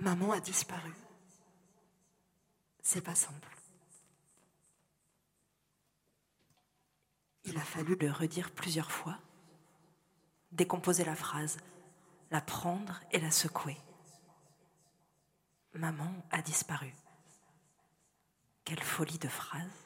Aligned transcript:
Maman 0.00 0.32
a 0.32 0.40
disparu. 0.40 0.94
C'est 2.82 3.02
pas 3.02 3.14
simple. 3.14 3.48
Il 7.44 7.56
a 7.58 7.60
fallu 7.60 7.96
le 7.96 8.10
redire 8.10 8.50
plusieurs 8.50 8.90
fois, 8.90 9.18
décomposer 10.52 11.04
la 11.04 11.14
phrase, 11.14 11.58
la 12.30 12.40
prendre 12.40 13.00
et 13.12 13.20
la 13.20 13.30
secouer. 13.30 13.76
Maman 15.74 16.12
a 16.30 16.40
disparu. 16.40 16.94
Quelle 18.64 18.82
folie 18.82 19.18
de 19.18 19.28
phrase. 19.28 19.84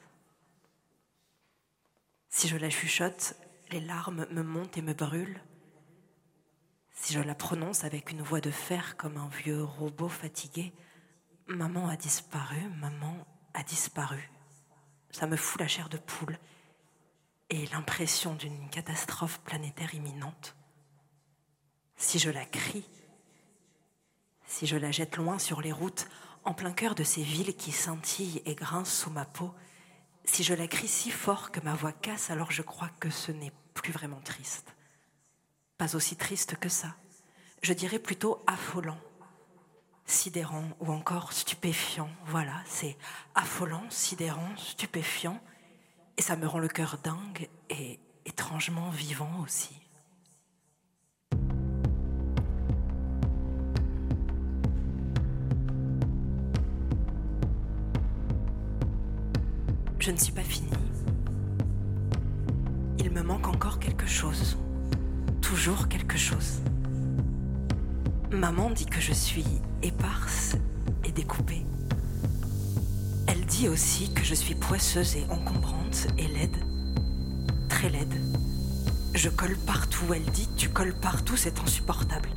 Si 2.29 2.47
je 2.47 2.57
la 2.57 2.69
chuchote, 2.69 3.35
les 3.71 3.81
larmes 3.81 4.27
me 4.31 4.43
montent 4.43 4.77
et 4.77 4.81
me 4.81 4.93
brûlent. 4.93 5.41
Si 6.95 7.13
je 7.13 7.19
la 7.19 7.35
prononce 7.35 7.83
avec 7.83 8.09
une 8.11 8.21
voix 8.21 8.41
de 8.41 8.49
fer 8.49 8.97
comme 8.97 9.17
un 9.17 9.27
vieux 9.27 9.63
robot 9.63 10.09
fatigué, 10.09 10.73
maman 11.45 11.87
a 11.87 11.97
disparu, 11.97 12.59
maman 12.79 13.27
a 13.53 13.63
disparu. 13.63 14.31
Ça 15.11 15.27
me 15.27 15.35
fout 15.35 15.61
la 15.61 15.67
chair 15.67 15.89
de 15.89 15.97
poule 15.97 16.39
et 17.49 17.67
l'impression 17.67 18.33
d'une 18.33 18.69
catastrophe 18.69 19.39
planétaire 19.41 19.93
imminente. 19.93 20.55
Si 21.97 22.17
je 22.17 22.29
la 22.29 22.45
crie, 22.45 22.89
si 24.47 24.65
je 24.65 24.77
la 24.77 24.91
jette 24.91 25.17
loin 25.17 25.37
sur 25.37 25.61
les 25.61 25.71
routes, 25.71 26.07
en 26.43 26.53
plein 26.53 26.73
cœur 26.73 26.95
de 26.95 27.03
ces 27.03 27.23
villes 27.23 27.55
qui 27.55 27.71
scintillent 27.71 28.41
et 28.45 28.55
grincent 28.55 29.03
sous 29.03 29.09
ma 29.09 29.25
peau, 29.25 29.53
si 30.23 30.43
je 30.43 30.53
la 30.53 30.67
crie 30.67 30.87
si 30.87 31.11
fort 31.11 31.51
que 31.51 31.59
ma 31.59 31.75
voix 31.75 31.91
casse, 31.91 32.31
alors 32.31 32.51
je 32.51 32.61
crois 32.61 32.89
que 32.99 33.09
ce 33.09 33.31
n'est 33.31 33.53
plus 33.73 33.91
vraiment 33.91 34.21
triste 34.21 34.74
pas 35.77 35.95
aussi 35.95 36.15
triste 36.15 36.55
que 36.55 36.69
ça. 36.69 36.95
Je 37.61 37.73
dirais 37.73 37.99
plutôt 37.99 38.43
affolant, 38.47 38.97
sidérant 40.05 40.69
ou 40.79 40.91
encore 40.91 41.33
stupéfiant. 41.33 42.09
Voilà, 42.25 42.61
c'est 42.65 42.97
affolant, 43.33 43.83
sidérant, 43.89 44.55
stupéfiant. 44.57 45.39
Et 46.17 46.21
ça 46.21 46.35
me 46.35 46.47
rend 46.47 46.59
le 46.59 46.67
cœur 46.67 46.97
dingue 47.03 47.49
et 47.69 47.99
étrangement 48.25 48.89
vivant 48.89 49.41
aussi. 49.43 49.75
Je 59.99 60.11
ne 60.11 60.17
suis 60.17 60.31
pas 60.31 60.43
finie. 60.43 60.69
Il 62.99 63.09
me 63.09 63.23
manque 63.23 63.47
encore 63.47 63.79
quelque 63.79 64.05
chose 64.05 64.55
toujours 65.45 65.87
quelque 65.87 66.17
chose. 66.17 66.59
Maman 68.31 68.71
dit 68.71 68.87
que 68.87 68.99
je 68.99 69.13
suis 69.13 69.45
éparse 69.83 70.55
et 71.03 71.11
découpée. 71.11 71.63
Elle 73.27 73.45
dit 73.45 73.69
aussi 73.69 74.11
que 74.11 74.23
je 74.23 74.33
suis 74.33 74.55
poisseuse 74.55 75.15
et 75.17 75.25
encombrante 75.29 76.07
et 76.17 76.27
laide, 76.27 76.57
très 77.69 77.89
laide. 77.89 78.15
Je 79.13 79.29
colle 79.29 79.55
partout, 79.67 80.15
elle 80.15 80.25
dit 80.31 80.49
tu 80.57 80.69
colles 80.69 80.95
partout, 80.95 81.37
c'est 81.37 81.59
insupportable. 81.59 82.29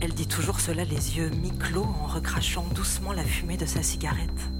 Elle 0.00 0.12
dit 0.12 0.28
toujours 0.28 0.60
cela 0.60 0.84
les 0.84 1.16
yeux 1.16 1.30
mi-clos 1.30 1.88
en 2.02 2.06
recrachant 2.08 2.66
doucement 2.74 3.12
la 3.12 3.24
fumée 3.24 3.56
de 3.56 3.64
sa 3.64 3.82
cigarette. 3.82 4.50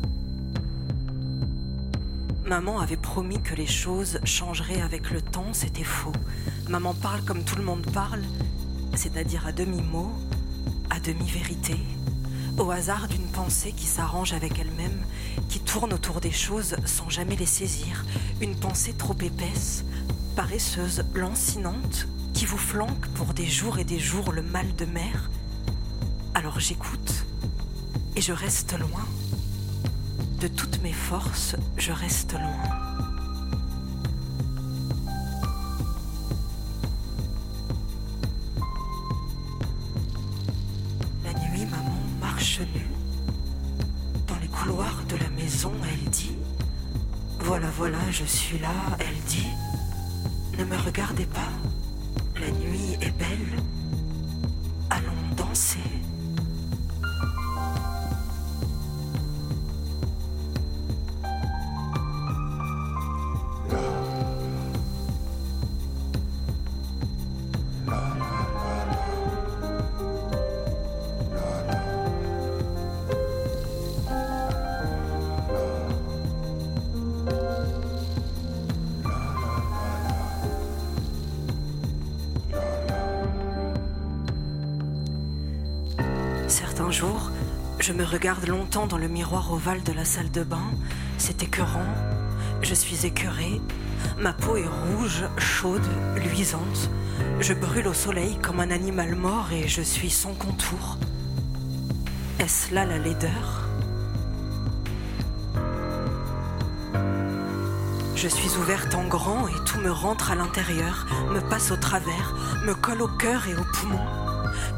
Maman 2.46 2.80
avait 2.80 2.96
promis 2.96 3.42
que 3.42 3.54
les 3.54 3.66
choses 3.66 4.20
changeraient 4.24 4.80
avec 4.80 5.10
le 5.10 5.20
temps, 5.20 5.52
c'était 5.52 5.84
faux. 5.84 6.12
Maman 6.68 6.94
parle 6.94 7.22
comme 7.22 7.44
tout 7.44 7.54
le 7.54 7.62
monde 7.62 7.86
parle, 7.92 8.22
c'est-à-dire 8.94 9.46
à 9.46 9.52
demi-mot, 9.52 10.10
à 10.90 10.98
demi-vérité, 10.98 11.76
au 12.58 12.72
hasard 12.72 13.06
d'une 13.06 13.28
pensée 13.28 13.70
qui 13.70 13.86
s'arrange 13.86 14.32
avec 14.32 14.58
elle-même, 14.58 15.04
qui 15.48 15.60
tourne 15.60 15.92
autour 15.92 16.20
des 16.20 16.32
choses 16.32 16.74
sans 16.84 17.08
jamais 17.08 17.36
les 17.36 17.46
saisir, 17.46 18.04
une 18.40 18.56
pensée 18.56 18.94
trop 18.94 19.16
épaisse, 19.20 19.84
paresseuse, 20.34 21.04
lancinante, 21.14 22.08
qui 22.34 22.46
vous 22.46 22.58
flanque 22.58 23.06
pour 23.14 23.32
des 23.32 23.46
jours 23.46 23.78
et 23.78 23.84
des 23.84 24.00
jours 24.00 24.32
le 24.32 24.42
mal 24.42 24.74
de 24.74 24.86
mer. 24.86 25.30
Alors 26.34 26.58
j'écoute 26.58 27.26
et 28.16 28.20
je 28.20 28.32
reste 28.32 28.76
loin 28.76 29.06
de 30.40 30.48
toutes 30.48 30.82
mes 30.82 30.92
forces, 30.92 31.54
je 31.78 31.92
reste 31.92 32.32
loin. 32.32 32.85
Je 48.18 48.24
suis 48.24 48.58
là. 48.58 48.72
Elle 48.98 49.20
dit 49.28 49.46
Ne 50.58 50.64
me 50.64 50.76
regardez 50.76 51.26
pas. 51.26 51.50
Regarde 88.26 88.48
longtemps 88.48 88.88
dans 88.88 88.98
le 88.98 89.06
miroir 89.06 89.52
ovale 89.52 89.84
de 89.84 89.92
la 89.92 90.04
salle 90.04 90.32
de 90.32 90.42
bain. 90.42 90.72
C'est 91.16 91.44
écœurant. 91.44 91.86
Je 92.60 92.74
suis 92.74 93.06
écœurée. 93.06 93.60
Ma 94.18 94.32
peau 94.32 94.56
est 94.56 94.66
rouge, 94.66 95.22
chaude, 95.38 95.86
luisante. 96.16 96.90
Je 97.38 97.54
brûle 97.54 97.86
au 97.86 97.94
soleil 97.94 98.36
comme 98.42 98.58
un 98.58 98.72
animal 98.72 99.14
mort 99.14 99.52
et 99.52 99.68
je 99.68 99.80
suis 99.80 100.10
sans 100.10 100.34
contour. 100.34 100.98
Est-ce 102.40 102.74
là 102.74 102.84
la 102.84 102.98
laideur? 102.98 103.62
Je 108.16 108.26
suis 108.26 108.58
ouverte 108.58 108.92
en 108.96 109.06
grand 109.06 109.46
et 109.46 109.64
tout 109.66 109.78
me 109.78 109.92
rentre 109.92 110.32
à 110.32 110.34
l'intérieur, 110.34 111.06
me 111.30 111.38
passe 111.38 111.70
au 111.70 111.76
travers, 111.76 112.34
me 112.64 112.74
colle 112.74 113.02
au 113.02 113.08
cœur 113.18 113.46
et 113.46 113.54
au 113.54 113.62
poumon. 113.72 114.25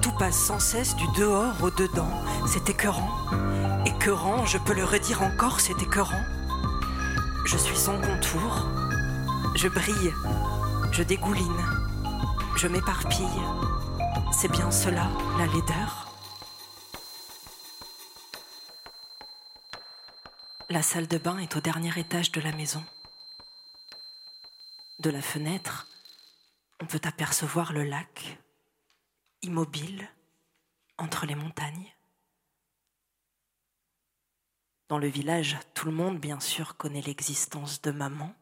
Tout 0.01 0.13
passe 0.13 0.37
sans 0.37 0.59
cesse 0.59 0.97
du 0.97 1.07
dehors 1.17 1.63
au 1.63 1.71
dedans. 1.71 2.11
C'est 2.47 2.71
écœurant. 2.71 3.11
Écœurant, 3.85 4.47
je 4.47 4.59
peux 4.59 4.75
le 4.75 4.85
redire 4.85 5.23
encore, 5.23 5.61
c'est 5.61 5.81
écœurant. 5.83 6.25
Je 7.45 7.57
suis 7.57 7.77
sans 7.77 8.01
contour. 8.01 8.67
Je 9.55 9.69
brille. 9.69 10.13
Je 10.93 11.03
dégouline. 11.03 11.65
Je 12.57 12.69
m'éparpille. 12.69 13.27
C'est 14.33 14.51
bien 14.51 14.71
cela, 14.71 15.09
la 15.39 15.47
laideur. 15.47 16.09
La 20.71 20.83
salle 20.83 21.07
de 21.07 21.17
bain 21.17 21.39
est 21.39 21.57
au 21.57 21.61
dernier 21.61 21.99
étage 21.99 22.31
de 22.31 22.41
la 22.41 22.53
maison. 22.53 22.85
De 24.99 25.09
la 25.09 25.23
fenêtre, 25.23 25.87
on 26.83 26.87
peut 26.87 27.01
apercevoir 27.05 27.73
le 27.73 27.85
lac, 27.85 28.39
immobile 29.43 30.09
entre 30.99 31.27
les 31.27 31.35
montagnes. 31.35 31.95
Dans 34.89 34.99
le 34.99 35.09
village, 35.09 35.59
tout 35.75 35.87
le 35.87 35.93
monde, 35.93 36.19
bien 36.19 36.41
sûr, 36.41 36.77
connaît 36.77 37.03
l'existence 37.03 37.83
de 37.83 37.91
maman. 37.91 38.35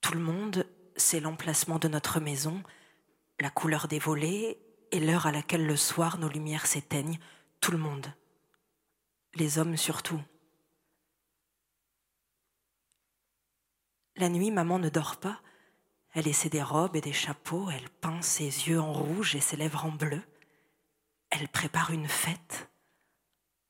Tout 0.00 0.14
le 0.14 0.20
monde 0.20 0.66
sait 0.96 1.20
l'emplacement 1.20 1.78
de 1.78 1.88
notre 1.88 2.18
maison, 2.18 2.62
la 3.40 3.50
couleur 3.50 3.86
des 3.86 4.00
volets 4.00 4.58
et 4.90 5.00
l'heure 5.00 5.26
à 5.26 5.32
laquelle 5.32 5.66
le 5.66 5.76
soir 5.76 6.18
nos 6.18 6.28
lumières 6.28 6.66
s'éteignent. 6.66 7.20
Tout 7.60 7.70
le 7.70 7.78
monde. 7.78 8.12
Les 9.34 9.58
hommes 9.58 9.76
surtout. 9.76 10.20
La 14.16 14.28
nuit, 14.28 14.50
maman 14.50 14.78
ne 14.78 14.88
dort 14.88 15.16
pas. 15.18 15.40
Elle 16.14 16.28
essaie 16.28 16.50
des 16.50 16.62
robes 16.62 16.94
et 16.94 17.00
des 17.00 17.12
chapeaux, 17.12 17.70
elle 17.70 17.88
peint 17.88 18.20
ses 18.20 18.44
yeux 18.44 18.80
en 18.80 18.92
rouge 18.92 19.34
et 19.34 19.40
ses 19.40 19.56
lèvres 19.56 19.86
en 19.86 19.90
bleu. 19.90 20.20
Elle 21.30 21.48
prépare 21.48 21.90
une 21.90 22.06
fête, 22.06 22.68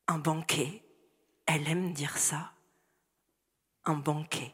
un 0.07 0.17
banquet. 0.17 0.83
Elle 1.45 1.69
aime 1.69 1.93
dire 1.93 2.17
ça, 2.17 2.51
un 3.85 3.95
banquet. 3.95 4.53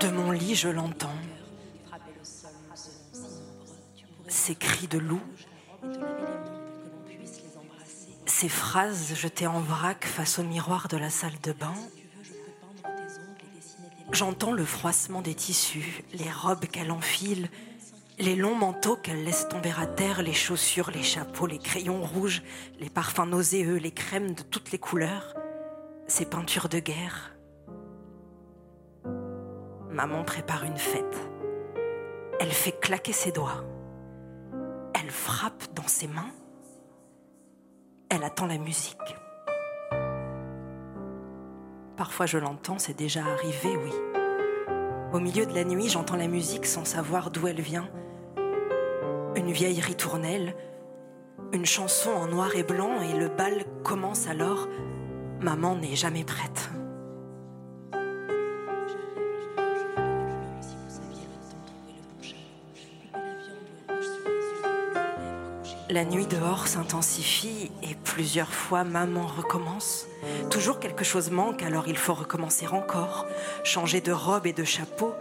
De 0.00 0.08
mon 0.10 0.30
lit, 0.30 0.54
je 0.54 0.68
l'entends. 0.68 1.08
Ces 4.48 4.54
cris 4.54 4.88
de 4.88 4.96
loup, 4.96 5.20
ces 8.24 8.48
phrases 8.48 9.14
jetées 9.14 9.46
en 9.46 9.60
vrac 9.60 10.06
face 10.06 10.38
au 10.38 10.42
miroir 10.42 10.88
de 10.88 10.96
la 10.96 11.10
salle 11.10 11.38
de 11.42 11.52
bain. 11.52 11.74
J'entends 14.10 14.52
le 14.52 14.64
froissement 14.64 15.20
des 15.20 15.34
tissus, 15.34 16.02
les 16.14 16.32
robes 16.32 16.64
qu'elle 16.64 16.92
enfile, 16.92 17.50
les 18.18 18.36
longs 18.36 18.54
manteaux 18.54 18.96
qu'elle 18.96 19.22
laisse 19.22 19.48
tomber 19.48 19.74
à 19.78 19.86
terre, 19.86 20.22
les 20.22 20.32
chaussures, 20.32 20.90
les 20.92 21.02
chapeaux, 21.02 21.46
les 21.46 21.58
crayons 21.58 22.02
rouges, 22.02 22.42
les 22.80 22.88
parfums 22.88 23.28
nauséeux, 23.28 23.76
les 23.76 23.92
crèmes 23.92 24.32
de 24.32 24.42
toutes 24.44 24.72
les 24.72 24.78
couleurs, 24.78 25.34
ces 26.06 26.24
peintures 26.24 26.70
de 26.70 26.78
guerre. 26.78 27.36
Maman 29.90 30.24
prépare 30.24 30.64
une 30.64 30.78
fête. 30.78 31.18
Elle 32.40 32.52
fait 32.52 32.80
claquer 32.80 33.12
ses 33.12 33.30
doigts. 33.30 33.62
Elle 35.08 35.14
frappe 35.14 35.64
dans 35.74 35.88
ses 35.88 36.06
mains. 36.06 36.28
Elle 38.10 38.22
attend 38.24 38.44
la 38.44 38.58
musique. 38.58 39.16
Parfois 41.96 42.26
je 42.26 42.36
l'entends, 42.36 42.78
c'est 42.78 42.92
déjà 42.92 43.24
arrivé, 43.24 43.74
oui. 43.74 43.92
Au 45.14 45.18
milieu 45.18 45.46
de 45.46 45.54
la 45.54 45.64
nuit, 45.64 45.88
j'entends 45.88 46.16
la 46.16 46.28
musique 46.28 46.66
sans 46.66 46.84
savoir 46.84 47.30
d'où 47.30 47.46
elle 47.46 47.62
vient. 47.62 47.88
Une 49.34 49.50
vieille 49.50 49.80
ritournelle, 49.80 50.54
une 51.54 51.64
chanson 51.64 52.10
en 52.10 52.26
noir 52.26 52.54
et 52.54 52.62
blanc, 52.62 53.00
et 53.00 53.18
le 53.18 53.28
bal 53.28 53.64
commence 53.84 54.26
alors. 54.26 54.68
Maman 55.40 55.76
n'est 55.76 55.96
jamais 55.96 56.24
prête. 56.24 56.70
La 65.98 66.04
nuit 66.04 66.28
dehors 66.28 66.68
s'intensifie 66.68 67.72
et 67.82 67.96
plusieurs 68.04 68.52
fois 68.52 68.84
maman 68.84 69.26
recommence. 69.26 70.06
Toujours 70.48 70.78
quelque 70.78 71.02
chose 71.02 71.32
manque, 71.32 71.64
alors 71.64 71.88
il 71.88 71.96
faut 71.96 72.14
recommencer 72.14 72.68
encore, 72.68 73.26
changer 73.64 74.00
de 74.00 74.12
robe 74.12 74.46
et 74.46 74.52
de 74.52 74.62
chapeau, 74.62 75.12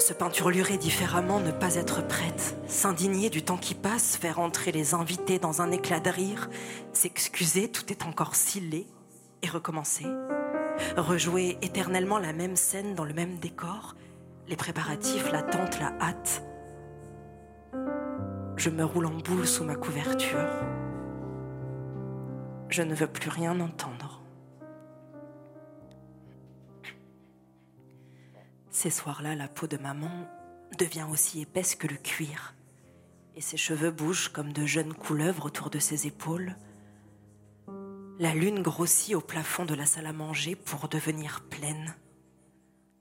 se 0.00 0.12
peinturlurer 0.12 0.76
différemment, 0.76 1.38
ne 1.38 1.52
pas 1.52 1.76
être 1.76 2.04
prête, 2.04 2.56
s'indigner 2.66 3.30
du 3.30 3.44
temps 3.44 3.56
qui 3.56 3.76
passe, 3.76 4.16
faire 4.16 4.40
entrer 4.40 4.72
les 4.72 4.92
invités 4.92 5.38
dans 5.38 5.62
un 5.62 5.70
éclat 5.70 6.00
de 6.00 6.10
rire, 6.10 6.50
s'excuser, 6.92 7.68
tout 7.68 7.92
est 7.92 8.04
encore 8.04 8.34
si 8.34 8.88
et 9.40 9.48
recommencer. 9.48 10.06
Rejouer 10.96 11.58
éternellement 11.62 12.18
la 12.18 12.32
même 12.32 12.56
scène 12.56 12.96
dans 12.96 13.04
le 13.04 13.14
même 13.14 13.38
décor, 13.38 13.94
les 14.48 14.56
préparatifs, 14.56 15.30
l'attente, 15.30 15.78
la 15.78 15.92
hâte 16.00 16.42
je 18.56 18.70
me 18.70 18.84
roule 18.84 19.06
en 19.06 19.18
boule 19.18 19.46
sous 19.46 19.64
ma 19.64 19.74
couverture. 19.74 20.48
Je 22.68 22.82
ne 22.82 22.94
veux 22.94 23.06
plus 23.06 23.30
rien 23.30 23.58
entendre. 23.60 24.22
Ces 28.70 28.90
soirs-là, 28.90 29.34
la 29.34 29.48
peau 29.48 29.66
de 29.66 29.76
maman 29.76 30.28
devient 30.78 31.06
aussi 31.10 31.40
épaisse 31.40 31.74
que 31.74 31.86
le 31.86 31.96
cuir, 31.96 32.54
et 33.36 33.40
ses 33.40 33.56
cheveux 33.56 33.90
bougent 33.90 34.28
comme 34.28 34.52
de 34.52 34.66
jeunes 34.66 34.94
couleuvres 34.94 35.46
autour 35.46 35.70
de 35.70 35.78
ses 35.78 36.06
épaules. 36.06 36.56
La 38.18 38.34
lune 38.34 38.62
grossit 38.62 39.14
au 39.14 39.20
plafond 39.20 39.64
de 39.64 39.74
la 39.74 39.86
salle 39.86 40.06
à 40.06 40.12
manger 40.12 40.54
pour 40.54 40.88
devenir 40.88 41.44
pleine. 41.48 41.94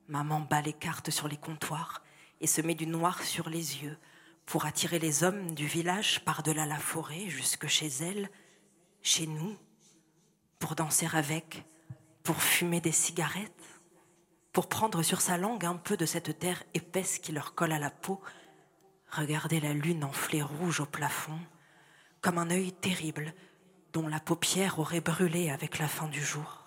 Maman 0.07 0.41
bat 0.41 0.61
les 0.61 0.73
cartes 0.73 1.09
sur 1.09 1.27
les 1.27 1.37
comptoirs 1.37 2.03
et 2.41 2.47
se 2.47 2.61
met 2.61 2.75
du 2.75 2.87
noir 2.87 3.21
sur 3.23 3.49
les 3.49 3.83
yeux 3.83 3.97
pour 4.45 4.65
attirer 4.65 4.99
les 4.99 5.23
hommes 5.23 5.53
du 5.55 5.65
village 5.65 6.23
par-delà 6.25 6.65
la 6.65 6.77
forêt 6.77 7.29
jusque 7.29 7.67
chez 7.67 7.87
elle, 8.01 8.29
chez 9.01 9.27
nous, 9.27 9.55
pour 10.59 10.75
danser 10.75 11.07
avec, 11.13 11.65
pour 12.23 12.41
fumer 12.41 12.81
des 12.81 12.91
cigarettes, 12.91 13.51
pour 14.51 14.67
prendre 14.69 15.01
sur 15.01 15.21
sa 15.21 15.37
langue 15.37 15.65
un 15.65 15.75
peu 15.75 15.97
de 15.97 16.05
cette 16.05 16.39
terre 16.39 16.63
épaisse 16.73 17.19
qui 17.19 17.31
leur 17.31 17.55
colle 17.55 17.71
à 17.71 17.79
la 17.79 17.89
peau, 17.89 18.21
regarder 19.09 19.59
la 19.59 19.73
lune 19.73 20.03
enflée 20.03 20.41
rouge 20.41 20.79
au 20.79 20.85
plafond, 20.85 21.39
comme 22.21 22.37
un 22.37 22.49
œil 22.49 22.71
terrible 22.71 23.33
dont 23.91 24.07
la 24.07 24.19
paupière 24.19 24.79
aurait 24.79 25.01
brûlé 25.01 25.49
avec 25.49 25.79
la 25.79 25.87
fin 25.87 26.07
du 26.07 26.23
jour. 26.23 26.63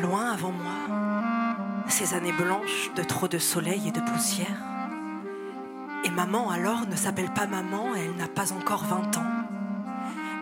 Loin 0.00 0.32
avant 0.32 0.52
moi, 0.52 1.84
ces 1.88 2.14
années 2.14 2.32
blanches 2.32 2.90
de 2.96 3.02
trop 3.02 3.28
de 3.28 3.38
soleil 3.38 3.88
et 3.88 3.92
de 3.92 4.00
poussière. 4.00 4.62
Et 6.04 6.10
maman 6.10 6.50
alors 6.50 6.86
ne 6.86 6.96
s'appelle 6.96 7.32
pas 7.32 7.46
maman, 7.46 7.94
elle 7.94 8.14
n'a 8.16 8.28
pas 8.28 8.52
encore 8.52 8.84
20 8.84 9.16
ans. 9.18 9.26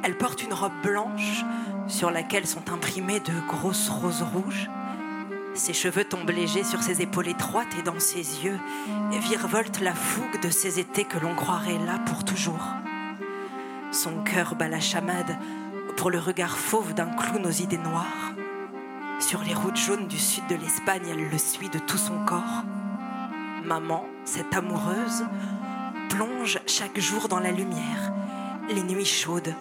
Elle 0.02 0.16
porte 0.16 0.42
une 0.42 0.52
robe 0.52 0.80
blanche 0.82 1.44
sur 1.88 2.10
laquelle 2.10 2.46
sont 2.46 2.70
imprimées 2.70 3.20
de 3.20 3.32
grosses 3.48 3.88
roses 3.88 4.22
rouges. 4.22 4.68
Ses 5.54 5.72
cheveux 5.72 6.04
tombent 6.04 6.30
légers 6.30 6.64
sur 6.64 6.82
ses 6.82 7.00
épaules 7.00 7.28
étroites 7.28 7.74
et 7.78 7.82
dans 7.82 7.98
ses 7.98 8.44
yeux 8.44 8.58
virevolte 9.10 9.80
la 9.80 9.94
fougue 9.94 10.40
de 10.42 10.50
ces 10.50 10.78
étés 10.78 11.04
que 11.04 11.18
l'on 11.18 11.34
croirait 11.34 11.78
là 11.78 11.98
pour 12.04 12.24
toujours. 12.24 12.74
Son 13.90 14.22
cœur 14.22 14.54
bat 14.54 14.68
la 14.68 14.80
chamade 14.80 15.38
pour 15.96 16.10
le 16.10 16.18
regard 16.18 16.56
fauve 16.58 16.94
d'un 16.94 17.06
clown 17.06 17.46
aux 17.46 17.50
idées 17.50 17.78
noires. 17.78 18.32
Sur 19.18 19.42
les 19.42 19.54
routes 19.54 19.76
jaunes 19.76 20.06
du 20.06 20.18
sud 20.18 20.46
de 20.48 20.54
l'Espagne, 20.54 21.02
elle 21.10 21.28
le 21.30 21.38
suit 21.38 21.70
de 21.70 21.78
tout 21.78 21.96
son 21.96 22.24
corps. 22.26 22.64
Maman, 23.64 24.06
cette 24.24 24.54
amoureuse, 24.54 25.24
plonge 26.10 26.60
chaque 26.66 27.00
jour 27.00 27.28
dans 27.28 27.40
la 27.40 27.50
lumière, 27.50 28.12
les 28.68 28.82
nuits 28.82 29.06
chaudes, 29.06 29.54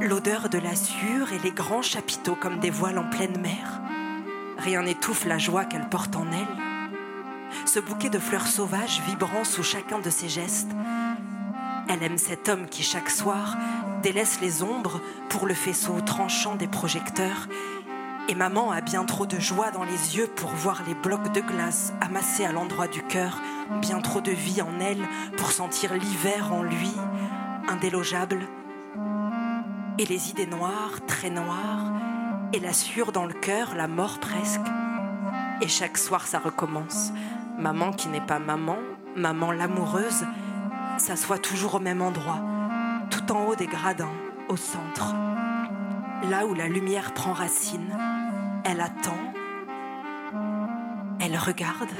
l'odeur 0.00 0.48
de 0.48 0.58
l'azur 0.58 1.32
et 1.32 1.38
les 1.38 1.52
grands 1.52 1.82
chapiteaux 1.82 2.36
comme 2.36 2.58
des 2.58 2.70
voiles 2.70 2.98
en 2.98 3.08
pleine 3.08 3.40
mer. 3.40 3.80
Rien 4.58 4.82
n'étouffe 4.82 5.26
la 5.26 5.38
joie 5.38 5.64
qu'elle 5.64 5.88
porte 5.88 6.16
en 6.16 6.26
elle. 6.32 7.66
Ce 7.66 7.80
bouquet 7.80 8.10
de 8.10 8.18
fleurs 8.18 8.46
sauvages 8.46 9.02
vibrant 9.06 9.44
sous 9.44 9.62
chacun 9.62 9.98
de 9.98 10.10
ses 10.10 10.28
gestes. 10.28 10.70
Elle 11.88 12.02
aime 12.02 12.18
cet 12.18 12.48
homme 12.48 12.66
qui 12.66 12.82
chaque 12.82 13.10
soir 13.10 13.56
délaisse 14.02 14.40
les 14.40 14.62
ombres 14.62 15.00
pour 15.28 15.46
le 15.46 15.54
faisceau 15.54 16.00
tranchant 16.00 16.56
des 16.56 16.66
projecteurs 16.66 17.48
et 18.28 18.34
maman 18.34 18.70
a 18.70 18.80
bien 18.80 19.04
trop 19.04 19.26
de 19.26 19.38
joie 19.38 19.70
dans 19.70 19.84
les 19.84 20.16
yeux 20.16 20.28
pour 20.28 20.50
voir 20.50 20.82
les 20.86 20.94
blocs 20.94 21.32
de 21.32 21.40
glace 21.40 21.92
amassés 22.00 22.44
à 22.44 22.52
l'endroit 22.52 22.86
du 22.86 23.02
cœur, 23.02 23.40
bien 23.80 24.00
trop 24.00 24.20
de 24.20 24.30
vie 24.30 24.62
en 24.62 24.80
elle 24.80 25.02
pour 25.36 25.50
sentir 25.50 25.94
l'hiver 25.94 26.52
en 26.52 26.62
lui, 26.62 26.92
indélogeable. 27.68 28.40
Et 29.98 30.06
les 30.06 30.30
idées 30.30 30.46
noires, 30.46 31.04
très 31.06 31.30
noires, 31.30 31.92
et 32.52 32.60
la 32.60 32.72
sueur 32.72 33.12
dans 33.12 33.26
le 33.26 33.34
cœur, 33.34 33.74
la 33.76 33.88
mort 33.88 34.18
presque. 34.20 34.60
Et 35.60 35.68
chaque 35.68 35.98
soir 35.98 36.26
ça 36.26 36.38
recommence. 36.38 37.12
Maman 37.58 37.92
qui 37.92 38.08
n'est 38.08 38.20
pas 38.20 38.38
maman, 38.38 38.78
maman 39.16 39.52
l'amoureuse, 39.52 40.24
s'assoit 40.98 41.38
toujours 41.38 41.74
au 41.76 41.80
même 41.80 42.02
endroit, 42.02 42.40
tout 43.12 43.30
en 43.30 43.46
haut 43.46 43.54
des 43.54 43.68
gradins, 43.68 44.16
au 44.48 44.56
centre, 44.56 45.14
là 46.28 46.46
où 46.46 46.54
la 46.54 46.66
lumière 46.66 47.14
prend 47.14 47.32
racine 47.32 47.96
elle 48.64 48.80
attend, 48.80 49.18
elle 51.20 51.36
regarde. 51.36 51.90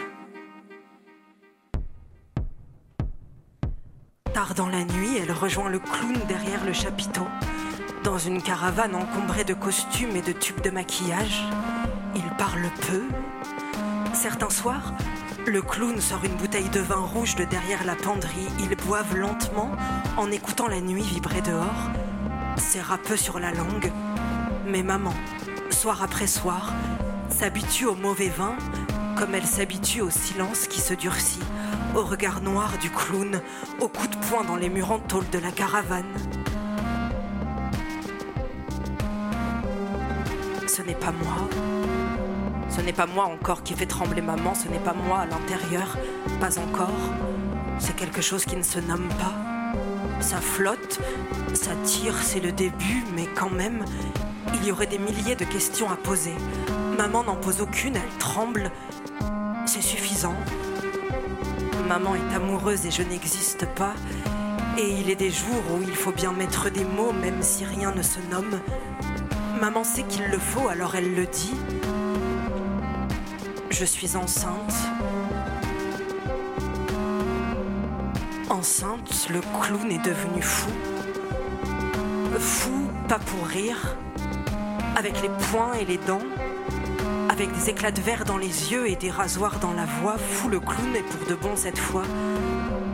Tard 4.33 4.54
dans 4.54 4.69
la 4.69 4.85
nuit, 4.85 5.19
elle 5.19 5.33
rejoint 5.33 5.69
le 5.69 5.78
clown 5.78 6.16
derrière 6.28 6.64
le 6.64 6.73
chapiteau, 6.73 7.26
dans 8.04 8.19
une 8.19 8.42
caravane 8.42 8.95
encombrée 8.95 9.45
de 9.45 9.54
costumes 9.54 10.16
et 10.16 10.23
de 10.23 10.33
tubes 10.33 10.61
de 10.62 10.71
maquillage. 10.71 11.45
Il 12.14 12.28
parle 12.38 12.62
peu. 12.88 13.02
Certains 14.14 14.50
soirs, 14.50 14.95
le 15.46 15.61
clown 15.61 16.00
sort 16.00 16.25
une 16.25 16.37
bouteille 16.37 16.68
de 16.68 16.80
vin 16.80 16.96
rouge 17.00 17.34
de 17.34 17.44
derrière 17.44 17.84
la 17.84 17.96
penderie. 17.96 18.49
Ils 18.58 18.76
boivent 18.76 19.16
lentement 19.16 19.70
en 20.16 20.30
écoutant 20.30 20.68
la 20.68 20.80
nuit 20.80 21.02
vibrer 21.02 21.40
dehors. 21.40 21.90
C'est 22.56 22.80
râpeux 22.80 23.16
sur 23.16 23.38
la 23.38 23.52
langue. 23.52 23.92
Mais 24.66 24.82
maman, 24.82 25.14
soir 25.70 26.02
après 26.02 26.26
soir, 26.26 26.72
s'habitue 27.28 27.87
au 27.87 27.94
mauvais 27.94 28.28
vin 28.28 28.56
comme 29.16 29.34
elle 29.34 29.46
s'habitue 29.46 30.00
au 30.00 30.11
silence 30.11 30.66
qui 30.66 30.80
se 30.80 30.94
durcit, 30.94 31.42
au 31.94 32.02
regard 32.02 32.40
noir 32.40 32.70
du 32.80 32.90
clown, 32.90 33.40
au 33.80 33.87
coup 33.87 34.08
de 34.08 34.16
poing 34.26 34.42
dans 34.42 34.56
les 34.56 34.68
murs 34.68 34.90
en 34.90 34.99
tôle 34.99 35.28
de 35.30 35.38
la 35.38 35.52
caravane. 35.52 36.04
Ce 40.66 40.82
n'est 40.82 40.94
pas 40.94 41.12
moi. 41.12 42.01
Ce 42.74 42.80
n'est 42.80 42.94
pas 42.94 43.06
moi 43.06 43.24
encore 43.26 43.62
qui 43.62 43.74
fait 43.74 43.86
trembler 43.86 44.22
maman, 44.22 44.54
ce 44.54 44.66
n'est 44.66 44.78
pas 44.78 44.94
moi 44.94 45.18
à 45.18 45.26
l'intérieur, 45.26 45.98
pas 46.40 46.58
encore. 46.58 46.88
C'est 47.78 47.94
quelque 47.94 48.22
chose 48.22 48.46
qui 48.46 48.56
ne 48.56 48.62
se 48.62 48.78
nomme 48.78 49.08
pas. 49.20 49.34
Ça 50.20 50.38
flotte, 50.38 50.98
ça 51.52 51.72
tire, 51.84 52.14
c'est 52.22 52.40
le 52.40 52.50
début, 52.50 53.04
mais 53.14 53.28
quand 53.34 53.50
même, 53.50 53.84
il 54.54 54.64
y 54.64 54.72
aurait 54.72 54.86
des 54.86 54.98
milliers 54.98 55.34
de 55.34 55.44
questions 55.44 55.90
à 55.90 55.96
poser. 55.96 56.34
Maman 56.96 57.24
n'en 57.24 57.36
pose 57.36 57.60
aucune, 57.60 57.96
elle 57.96 58.18
tremble. 58.18 58.70
C'est 59.66 59.82
suffisant. 59.82 60.34
Maman 61.88 62.14
est 62.14 62.34
amoureuse 62.34 62.86
et 62.86 62.90
je 62.90 63.02
n'existe 63.02 63.66
pas. 63.74 63.92
Et 64.78 64.88
il 64.88 65.10
est 65.10 65.16
des 65.16 65.30
jours 65.30 65.62
où 65.74 65.82
il 65.82 65.94
faut 65.94 66.12
bien 66.12 66.32
mettre 66.32 66.70
des 66.70 66.84
mots 66.84 67.12
même 67.12 67.42
si 67.42 67.66
rien 67.66 67.92
ne 67.94 68.02
se 68.02 68.18
nomme. 68.30 68.60
Maman 69.60 69.84
sait 69.84 70.04
qu'il 70.04 70.24
le 70.24 70.38
faut, 70.38 70.68
alors 70.68 70.94
elle 70.94 71.14
le 71.14 71.26
dit. 71.26 71.54
Je 73.72 73.86
suis 73.86 74.16
enceinte. 74.16 74.74
Enceinte, 78.50 79.28
le 79.30 79.40
clown 79.40 79.90
est 79.90 80.04
devenu 80.04 80.42
fou. 80.42 80.70
Fou, 82.38 82.70
pas 83.08 83.18
pour 83.18 83.46
rire, 83.46 83.96
avec 84.94 85.22
les 85.22 85.30
poings 85.50 85.72
et 85.80 85.86
les 85.86 85.96
dents, 85.96 86.20
avec 87.30 87.50
des 87.52 87.70
éclats 87.70 87.90
de 87.90 88.00
verre 88.02 88.26
dans 88.26 88.36
les 88.36 88.72
yeux 88.72 88.90
et 88.90 88.94
des 88.94 89.10
rasoirs 89.10 89.58
dans 89.58 89.72
la 89.72 89.86
voix. 89.86 90.18
Fou, 90.18 90.50
le 90.50 90.60
clown 90.60 90.94
est 90.94 91.02
pour 91.02 91.26
de 91.26 91.34
bon 91.34 91.56
cette 91.56 91.78
fois, 91.78 92.04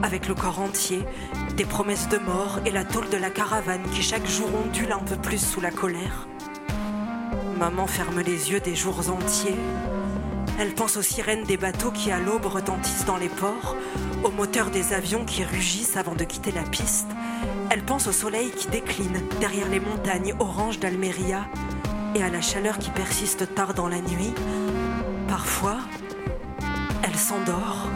avec 0.04 0.28
le 0.28 0.34
corps 0.34 0.60
entier, 0.60 1.04
des 1.56 1.64
promesses 1.64 2.08
de 2.08 2.18
mort 2.18 2.60
et 2.64 2.70
la 2.70 2.84
tôle 2.84 3.08
de 3.10 3.16
la 3.16 3.30
caravane 3.30 3.82
qui 3.92 4.02
chaque 4.02 4.26
jour 4.26 4.48
ondule 4.64 4.92
un 4.92 5.02
peu 5.02 5.16
plus 5.16 5.44
sous 5.44 5.60
la 5.60 5.72
colère. 5.72 6.28
Maman 7.58 7.88
ferme 7.88 8.20
les 8.20 8.52
yeux 8.52 8.60
des 8.60 8.76
jours 8.76 9.10
entiers. 9.10 9.58
Elle 10.58 10.74
pense 10.74 10.96
aux 10.96 11.02
sirènes 11.02 11.44
des 11.44 11.56
bateaux 11.56 11.92
qui 11.92 12.10
à 12.10 12.18
l'aube 12.18 12.46
retentissent 12.46 13.04
dans 13.04 13.16
les 13.16 13.28
ports, 13.28 13.76
aux 14.24 14.32
moteurs 14.32 14.70
des 14.70 14.92
avions 14.92 15.24
qui 15.24 15.44
rugissent 15.44 15.96
avant 15.96 16.16
de 16.16 16.24
quitter 16.24 16.50
la 16.50 16.64
piste. 16.64 17.06
Elle 17.70 17.84
pense 17.84 18.08
au 18.08 18.12
soleil 18.12 18.50
qui 18.50 18.66
décline 18.66 19.22
derrière 19.38 19.68
les 19.68 19.78
montagnes 19.78 20.34
oranges 20.40 20.80
d'Almeria 20.80 21.46
et 22.16 22.22
à 22.24 22.28
la 22.28 22.40
chaleur 22.40 22.78
qui 22.78 22.90
persiste 22.90 23.54
tard 23.54 23.72
dans 23.74 23.86
la 23.86 24.00
nuit. 24.00 24.34
Parfois, 25.28 25.78
elle 27.04 27.16
s'endort 27.16 27.86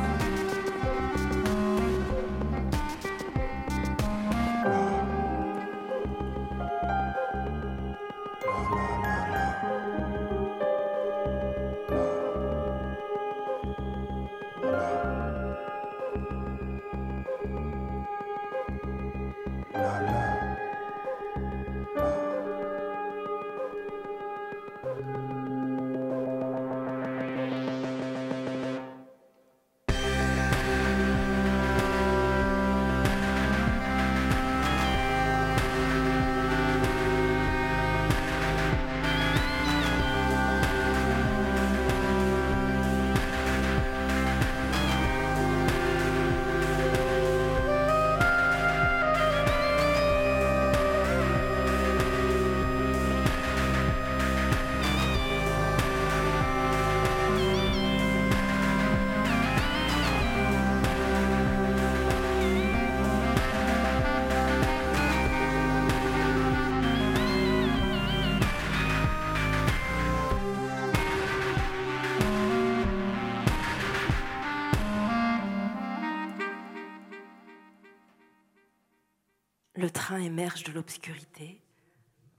émerge 80.33 80.65
de 80.65 80.73
l'obscurité. 80.73 81.61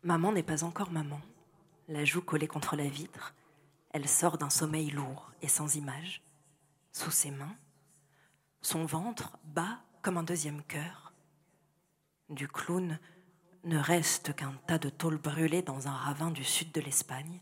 Maman 0.02 0.32
n'est 0.32 0.42
pas 0.42 0.64
encore 0.64 0.90
maman. 0.90 1.22
La 1.88 2.06
joue 2.06 2.24
collée 2.24 2.48
contre 2.48 2.76
la 2.76 2.88
vitre, 2.88 3.36
elle 3.92 4.10
sort 4.10 4.40
d'un 4.40 4.50
sommeil 4.50 4.90
lourd 4.90 5.32
et 5.44 5.48
sans 5.48 5.76
image. 5.76 6.24
Sous 6.92 7.12
ses 7.12 7.30
mains, 7.30 7.56
son 8.62 8.86
ventre 8.86 9.38
bat 9.44 9.80
comme 10.02 10.18
un 10.18 10.24
deuxième 10.24 10.64
cœur. 10.64 11.14
Du 12.30 12.48
clown 12.48 12.98
ne 13.64 13.78
reste 13.78 14.36
qu'un 14.36 14.56
tas 14.66 14.80
de 14.80 14.90
tôles 14.90 15.20
brûlées 15.20 15.62
dans 15.62 15.88
un 15.88 15.96
ravin 15.96 16.32
du 16.32 16.44
sud 16.44 16.72
de 16.72 16.82
l'Espagne. 16.82 17.42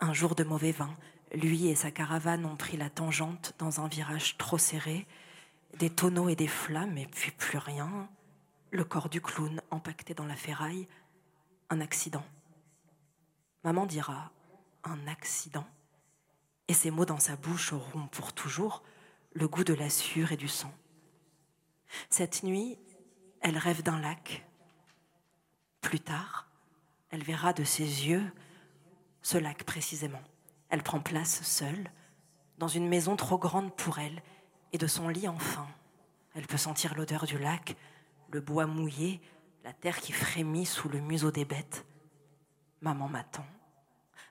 Un 0.00 0.14
jour 0.14 0.34
de 0.34 0.44
mauvais 0.44 0.72
vin, 0.72 0.96
lui 1.34 1.66
et 1.66 1.74
sa 1.74 1.90
caravane 1.90 2.46
ont 2.46 2.56
pris 2.56 2.78
la 2.78 2.88
tangente 2.88 3.52
dans 3.58 3.82
un 3.82 3.88
virage 3.88 4.38
trop 4.38 4.56
serré, 4.56 5.06
des 5.78 5.90
tonneaux 5.90 6.30
et 6.30 6.36
des 6.36 6.48
flammes, 6.48 6.96
et 6.96 7.06
puis 7.06 7.32
plus 7.32 7.58
rien, 7.58 8.08
le 8.72 8.84
corps 8.84 9.10
du 9.10 9.20
clown 9.20 9.60
empaqueté 9.70 10.14
dans 10.14 10.24
la 10.24 10.34
ferraille, 10.34 10.88
un 11.68 11.80
accident. 11.80 12.24
Maman 13.64 13.86
dira 13.86 14.32
un 14.82 15.06
accident, 15.06 15.66
et 16.68 16.74
ces 16.74 16.90
mots 16.90 17.04
dans 17.04 17.20
sa 17.20 17.36
bouche 17.36 17.74
auront 17.74 18.08
pour 18.08 18.32
toujours 18.32 18.82
le 19.34 19.46
goût 19.46 19.62
de 19.62 19.74
la 19.74 19.90
sueur 19.90 20.32
et 20.32 20.36
du 20.36 20.48
sang. 20.48 20.72
Cette 22.08 22.42
nuit, 22.42 22.78
elle 23.42 23.58
rêve 23.58 23.82
d'un 23.82 24.00
lac. 24.00 24.46
Plus 25.82 26.00
tard, 26.00 26.48
elle 27.10 27.22
verra 27.22 27.52
de 27.52 27.64
ses 27.64 27.82
yeux 27.82 28.32
ce 29.20 29.36
lac 29.36 29.64
précisément. 29.64 30.22
Elle 30.70 30.82
prend 30.82 31.00
place 31.00 31.42
seule, 31.42 31.90
dans 32.56 32.68
une 32.68 32.88
maison 32.88 33.16
trop 33.16 33.38
grande 33.38 33.76
pour 33.76 33.98
elle, 33.98 34.22
et 34.72 34.78
de 34.78 34.86
son 34.86 35.08
lit 35.08 35.28
enfin. 35.28 35.68
Elle 36.34 36.46
peut 36.46 36.56
sentir 36.56 36.94
l'odeur 36.94 37.26
du 37.26 37.36
lac, 37.38 37.76
le 38.32 38.40
bois 38.40 38.66
mouillé, 38.66 39.20
la 39.62 39.72
terre 39.72 40.00
qui 40.00 40.12
frémit 40.12 40.66
sous 40.66 40.88
le 40.88 41.00
museau 41.00 41.30
des 41.30 41.44
bêtes. 41.44 41.86
Maman 42.80 43.08
m'attend. 43.08 43.46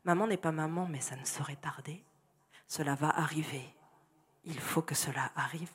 Maman 0.04 0.28
n'est 0.28 0.38
pas 0.38 0.52
maman, 0.52 0.88
mais 0.88 1.00
ça 1.00 1.16
ne 1.16 1.26
saurait 1.26 1.56
tarder. 1.56 2.04
Cela 2.68 2.96
va 2.96 3.10
arriver. 3.10 3.74
Il 4.44 4.60
faut 4.60 4.82
que 4.82 4.96
cela 4.96 5.32
arrive. 5.36 5.72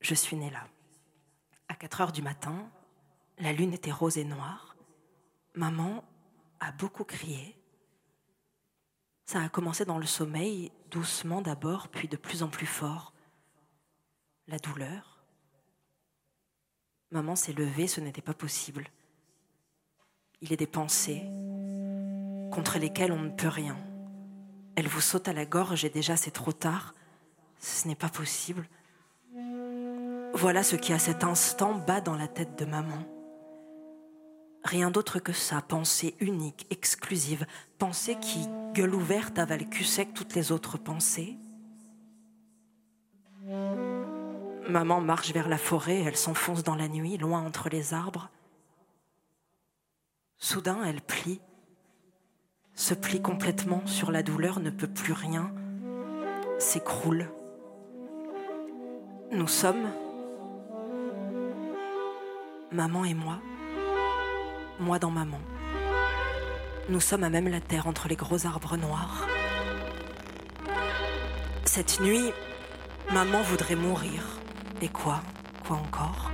Je 0.00 0.14
suis 0.14 0.36
née 0.36 0.50
là. 0.50 0.66
À 1.68 1.74
4 1.74 2.00
heures 2.00 2.12
du 2.12 2.22
matin, 2.22 2.68
la 3.38 3.52
lune 3.52 3.72
était 3.72 3.92
rose 3.92 4.18
et 4.18 4.24
noire. 4.24 4.74
Maman 5.54 6.04
a 6.58 6.72
beaucoup 6.72 7.04
crié. 7.04 7.56
Ça 9.24 9.40
a 9.40 9.48
commencé 9.48 9.84
dans 9.84 9.98
le 9.98 10.06
sommeil, 10.06 10.72
doucement 10.90 11.40
d'abord, 11.40 11.88
puis 11.88 12.08
de 12.08 12.16
plus 12.16 12.42
en 12.42 12.48
plus 12.48 12.66
fort 12.66 13.09
la 14.50 14.58
douleur. 14.58 15.18
Maman 17.12 17.36
s'est 17.36 17.52
levée, 17.52 17.86
ce 17.86 18.00
n'était 18.00 18.20
pas 18.20 18.34
possible. 18.34 18.86
Il 20.40 20.52
est 20.52 20.56
des 20.56 20.66
pensées 20.66 21.22
contre 22.52 22.78
lesquelles 22.78 23.12
on 23.12 23.20
ne 23.20 23.30
peut 23.30 23.48
rien. 23.48 23.76
Elle 24.74 24.88
vous 24.88 25.00
saute 25.00 25.28
à 25.28 25.32
la 25.32 25.46
gorge 25.46 25.84
et 25.84 25.90
déjà 25.90 26.16
c'est 26.16 26.30
trop 26.32 26.52
tard. 26.52 26.94
Ce 27.60 27.86
n'est 27.86 27.94
pas 27.94 28.08
possible. 28.08 28.68
Voilà 30.34 30.62
ce 30.62 30.76
qui 30.76 30.92
à 30.92 30.98
cet 30.98 31.22
instant 31.22 31.74
bat 31.74 32.00
dans 32.00 32.16
la 32.16 32.28
tête 32.28 32.58
de 32.58 32.64
maman. 32.64 33.04
Rien 34.64 34.90
d'autre 34.90 35.20
que 35.20 35.32
ça, 35.32 35.62
pensée 35.62 36.16
unique, 36.20 36.66
exclusive, 36.70 37.46
pensée 37.78 38.16
qui, 38.20 38.46
gueule 38.74 38.94
ouverte, 38.94 39.38
avale 39.38 39.68
cul 39.68 39.84
sec 39.84 40.12
toutes 40.12 40.34
les 40.34 40.52
autres 40.52 40.76
pensées. 40.76 41.38
Maman 44.70 45.00
marche 45.00 45.32
vers 45.32 45.48
la 45.48 45.58
forêt, 45.58 46.00
elle 46.06 46.16
s'enfonce 46.16 46.62
dans 46.62 46.76
la 46.76 46.86
nuit, 46.86 47.18
loin 47.18 47.44
entre 47.44 47.68
les 47.68 47.92
arbres. 47.92 48.30
Soudain, 50.38 50.84
elle 50.84 51.00
plie, 51.00 51.40
se 52.76 52.94
plie 52.94 53.20
complètement 53.20 53.84
sur 53.86 54.12
la 54.12 54.22
douleur, 54.22 54.60
ne 54.60 54.70
peut 54.70 54.86
plus 54.86 55.12
rien, 55.12 55.52
s'écroule. 56.60 57.28
Nous 59.32 59.48
sommes, 59.48 59.90
maman 62.70 63.04
et 63.04 63.14
moi, 63.14 63.40
moi 64.78 65.00
dans 65.00 65.10
maman. 65.10 65.40
Nous 66.88 67.00
sommes 67.00 67.24
à 67.24 67.30
même 67.30 67.48
la 67.48 67.60
terre 67.60 67.88
entre 67.88 68.06
les 68.06 68.16
gros 68.16 68.46
arbres 68.46 68.76
noirs. 68.76 69.26
Cette 71.64 72.00
nuit, 72.00 72.30
maman 73.10 73.42
voudrait 73.42 73.76
mourir. 73.76 74.39
Et 74.82 74.88
quoi? 74.88 75.20
Quoi 75.66 75.76
encore? 75.76 76.30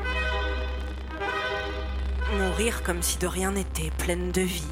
Mourir 2.38 2.82
comme 2.84 3.02
si 3.02 3.18
de 3.18 3.26
rien 3.26 3.52
n'était, 3.52 3.90
pleine 3.98 4.30
de 4.30 4.42
vie. 4.42 4.62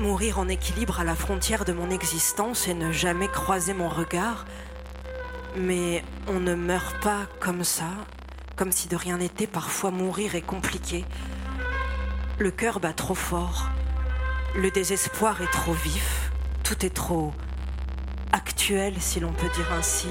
Mourir 0.00 0.40
en 0.40 0.48
équilibre 0.48 0.98
à 0.98 1.04
la 1.04 1.14
frontière 1.14 1.64
de 1.64 1.72
mon 1.72 1.90
existence 1.90 2.66
et 2.66 2.74
ne 2.74 2.90
jamais 2.90 3.28
croiser 3.28 3.74
mon 3.74 3.88
regard. 3.88 4.44
Mais 5.56 6.04
on 6.26 6.40
ne 6.40 6.54
meurt 6.54 7.00
pas 7.00 7.26
comme 7.38 7.62
ça, 7.62 7.90
comme 8.56 8.72
si 8.72 8.88
de 8.88 8.96
rien 8.96 9.18
n'était. 9.18 9.46
Parfois 9.46 9.92
mourir 9.92 10.34
est 10.34 10.42
compliqué. 10.42 11.04
Le 12.38 12.50
cœur 12.50 12.80
bat 12.80 12.92
trop 12.92 13.14
fort. 13.14 13.68
Le 14.56 14.70
désespoir 14.70 15.42
est 15.42 15.52
trop 15.52 15.74
vif. 15.74 16.32
Tout 16.64 16.84
est 16.84 16.94
trop 16.94 17.32
actuel, 18.32 18.94
si 19.00 19.20
l'on 19.20 19.32
peut 19.32 19.48
dire 19.54 19.72
ainsi. 19.72 20.08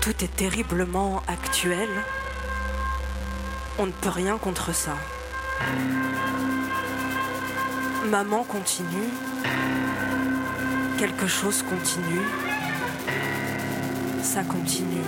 Tout 0.00 0.24
est 0.24 0.36
terriblement 0.36 1.22
actuel. 1.28 1.88
On 3.78 3.86
ne 3.86 3.92
peut 3.92 4.08
rien 4.08 4.38
contre 4.38 4.74
ça. 4.74 4.96
Maman 8.06 8.44
continue. 8.44 9.10
Quelque 10.98 11.26
chose 11.26 11.62
continue. 11.62 12.26
Ça 14.22 14.42
continue. 14.42 15.04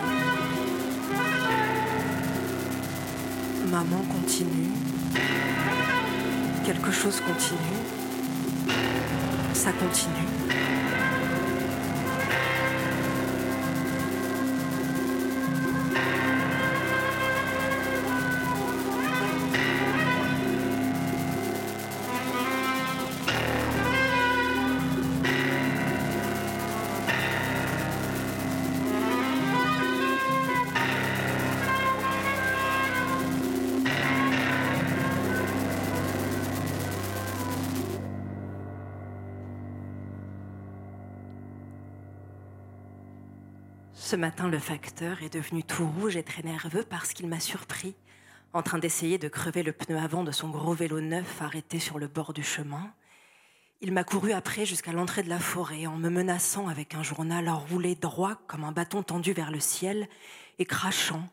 Maman 3.70 4.02
continue. 4.12 4.70
Quelque 6.64 6.90
chose 6.90 7.20
continue. 7.20 7.80
Ça 9.54 9.72
continue. 9.72 10.29
Ce 44.10 44.16
matin, 44.16 44.48
le 44.48 44.58
facteur 44.58 45.22
est 45.22 45.32
devenu 45.32 45.62
tout 45.62 45.86
rouge 45.86 46.16
et 46.16 46.24
très 46.24 46.42
nerveux 46.42 46.82
parce 46.82 47.12
qu'il 47.12 47.28
m'a 47.28 47.38
surpris 47.38 47.94
en 48.52 48.60
train 48.60 48.78
d'essayer 48.78 49.18
de 49.18 49.28
crever 49.28 49.62
le 49.62 49.70
pneu 49.70 49.96
avant 49.96 50.24
de 50.24 50.32
son 50.32 50.48
gros 50.48 50.72
vélo 50.72 51.00
neuf 51.00 51.40
arrêté 51.40 51.78
sur 51.78 51.96
le 52.00 52.08
bord 52.08 52.32
du 52.32 52.42
chemin. 52.42 52.92
Il 53.80 53.92
m'a 53.92 54.02
couru 54.02 54.32
après 54.32 54.66
jusqu'à 54.66 54.90
l'entrée 54.90 55.22
de 55.22 55.28
la 55.28 55.38
forêt 55.38 55.86
en 55.86 55.96
me 55.96 56.08
menaçant 56.08 56.66
avec 56.66 56.96
un 56.96 57.04
journal 57.04 57.48
roulé 57.48 57.94
droit 57.94 58.34
comme 58.48 58.64
un 58.64 58.72
bâton 58.72 59.04
tendu 59.04 59.32
vers 59.32 59.52
le 59.52 59.60
ciel 59.60 60.08
et 60.58 60.64
crachant 60.64 61.28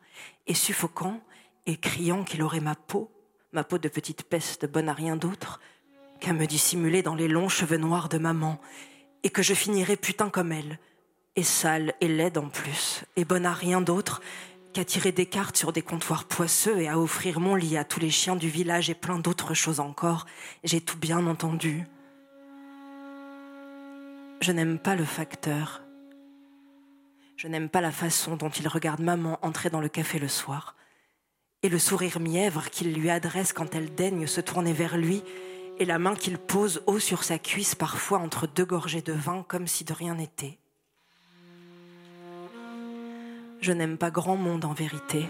et 0.45 0.53
suffocant 0.53 1.19
et 1.65 1.77
criant 1.77 2.23
qu'il 2.23 2.43
aurait 2.43 2.59
ma 2.59 2.75
peau, 2.75 3.09
ma 3.53 3.63
peau 3.63 3.79
de 3.79 3.89
petite 3.89 4.21
peste 4.21 4.71
bonne 4.71 4.89
à 4.89 4.93
rien 4.93 5.15
d'autre 5.15 5.61
qu'à 6.19 6.31
me 6.31 6.45
dissimuler 6.45 7.01
dans 7.01 7.15
les 7.15 7.27
longs 7.27 7.49
cheveux 7.49 7.77
noirs 7.77 8.07
de 8.07 8.19
maman 8.19 8.61
et 9.23 9.31
que 9.31 9.41
je 9.41 9.55
finirais 9.55 9.97
putain 9.97 10.29
comme 10.29 10.51
elle, 10.51 10.77
et 11.37 11.43
sale 11.43 11.93
et 12.01 12.07
laide 12.07 12.39
en 12.39 12.49
plus, 12.49 13.05
et 13.15 13.23
bonne 13.23 13.45
à 13.45 13.53
rien 13.53 13.79
d'autre 13.79 14.21
qu'à 14.73 14.83
tirer 14.83 15.11
des 15.11 15.27
cartes 15.27 15.55
sur 15.55 15.71
des 15.71 15.83
comptoirs 15.83 16.25
poisseux 16.25 16.81
et 16.81 16.89
à 16.89 16.99
offrir 16.99 17.39
mon 17.39 17.55
lit 17.55 17.77
à 17.77 17.85
tous 17.85 17.99
les 17.99 18.09
chiens 18.09 18.35
du 18.35 18.49
village 18.49 18.89
et 18.89 18.95
plein 18.95 19.19
d'autres 19.19 19.53
choses 19.53 19.79
encore. 19.79 20.25
J'ai 20.63 20.81
tout 20.81 20.97
bien 20.97 21.25
entendu. 21.27 21.85
Je 24.41 24.51
n'aime 24.51 24.79
pas 24.79 24.95
le 24.95 25.05
facteur. 25.05 25.83
Je 27.37 27.47
n'aime 27.47 27.69
pas 27.69 27.81
la 27.81 27.91
façon 27.91 28.35
dont 28.35 28.49
il 28.49 28.67
regarde 28.67 28.99
maman 28.99 29.37
entrer 29.43 29.69
dans 29.69 29.81
le 29.81 29.89
café 29.89 30.17
le 30.17 30.27
soir, 30.27 30.75
et 31.61 31.69
le 31.69 31.77
sourire 31.77 32.19
mièvre 32.19 32.69
qu'il 32.71 32.93
lui 32.93 33.11
adresse 33.11 33.53
quand 33.53 33.75
elle 33.75 33.93
daigne 33.93 34.25
se 34.25 34.41
tourner 34.41 34.73
vers 34.73 34.97
lui, 34.97 35.23
et 35.77 35.85
la 35.85 35.99
main 35.99 36.15
qu'il 36.15 36.39
pose 36.39 36.81
haut 36.87 36.97
sur 36.97 37.23
sa 37.23 37.37
cuisse 37.37 37.75
parfois 37.75 38.17
entre 38.17 38.47
deux 38.47 38.65
gorgées 38.65 39.03
de 39.03 39.13
vin 39.13 39.45
comme 39.47 39.67
si 39.67 39.83
de 39.83 39.93
rien 39.93 40.15
n'était. 40.15 40.57
Je 43.59 43.71
n'aime 43.71 43.97
pas 43.97 44.11
grand 44.11 44.37
monde 44.37 44.65
en 44.65 44.73
vérité. 44.73 45.27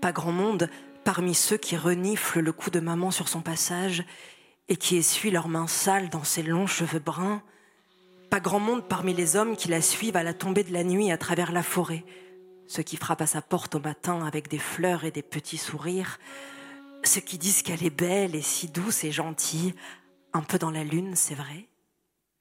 Pas 0.00 0.12
grand 0.12 0.32
monde 0.32 0.70
parmi 1.04 1.34
ceux 1.34 1.56
qui 1.56 1.76
reniflent 1.76 2.40
le 2.40 2.52
cou 2.52 2.70
de 2.70 2.80
maman 2.80 3.10
sur 3.10 3.28
son 3.28 3.40
passage 3.40 4.04
et 4.68 4.76
qui 4.76 4.96
essuient 4.96 5.30
leurs 5.30 5.48
mains 5.48 5.66
sales 5.66 6.10
dans 6.10 6.22
ses 6.22 6.42
longs 6.42 6.66
cheveux 6.66 7.00
bruns. 7.00 7.42
Pas 8.30 8.40
grand 8.40 8.60
monde 8.60 8.86
parmi 8.86 9.14
les 9.14 9.36
hommes 9.36 9.56
qui 9.56 9.68
la 9.68 9.80
suivent 9.80 10.16
à 10.16 10.22
la 10.22 10.34
tombée 10.34 10.62
de 10.62 10.72
la 10.72 10.84
nuit 10.84 11.10
à 11.10 11.18
travers 11.18 11.50
la 11.50 11.62
forêt, 11.62 12.04
ceux 12.66 12.82
qui 12.82 12.96
frappent 12.96 13.22
à 13.22 13.26
sa 13.26 13.42
porte 13.42 13.74
au 13.74 13.80
matin 13.80 14.24
avec 14.24 14.48
des 14.48 14.58
fleurs 14.58 15.04
et 15.04 15.10
des 15.10 15.22
petits 15.22 15.56
sourires, 15.56 16.18
ceux 17.04 17.20
qui 17.20 17.38
disent 17.38 17.62
qu'elle 17.62 17.84
est 17.84 17.90
belle 17.90 18.36
et 18.36 18.42
si 18.42 18.68
douce 18.68 19.04
et 19.04 19.10
gentille, 19.10 19.74
un 20.34 20.42
peu 20.42 20.58
dans 20.58 20.70
la 20.70 20.84
lune, 20.84 21.16
c'est 21.16 21.34
vrai, 21.34 21.68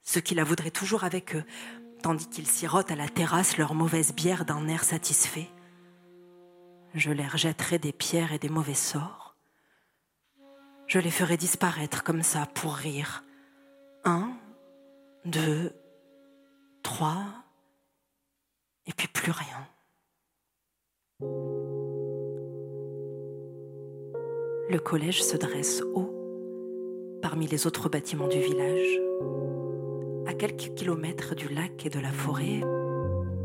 ceux 0.03 0.21
qui 0.21 0.35
la 0.35 0.43
voudraient 0.43 0.71
toujours 0.71 1.05
avec 1.05 1.35
eux, 1.35 1.43
tandis 2.01 2.27
qu'ils 2.27 2.47
sirotent 2.47 2.91
à 2.91 2.95
la 2.95 3.07
terrasse 3.07 3.57
leur 3.57 3.73
mauvaise 3.73 4.13
bière 4.13 4.45
d'un 4.45 4.67
air 4.67 4.83
satisfait. 4.83 5.49
Je 6.93 7.11
leur 7.11 7.37
jetterai 7.37 7.79
des 7.79 7.91
pierres 7.91 8.33
et 8.33 8.39
des 8.39 8.49
mauvais 8.49 8.73
sorts. 8.73 9.35
Je 10.87 10.99
les 10.99 11.11
ferai 11.11 11.37
disparaître 11.37 12.03
comme 12.03 12.23
ça 12.23 12.45
pour 12.45 12.73
rire. 12.73 13.23
Un, 14.05 14.31
deux, 15.25 15.73
trois, 16.81 17.25
et 18.85 18.93
puis 18.93 19.07
plus 19.09 19.31
rien. 19.31 19.67
Le 24.69 24.79
collège 24.79 25.23
se 25.23 25.35
dresse 25.35 25.81
haut 25.93 26.13
parmi 27.21 27.47
les 27.47 27.67
autres 27.67 27.89
bâtiments 27.89 28.27
du 28.27 28.39
village 28.39 28.99
quelques 30.37 30.75
kilomètres 30.75 31.33
du 31.33 31.47
lac 31.47 31.83
et 31.85 31.89
de 31.89 31.99
la 31.99 32.11
forêt, 32.11 32.61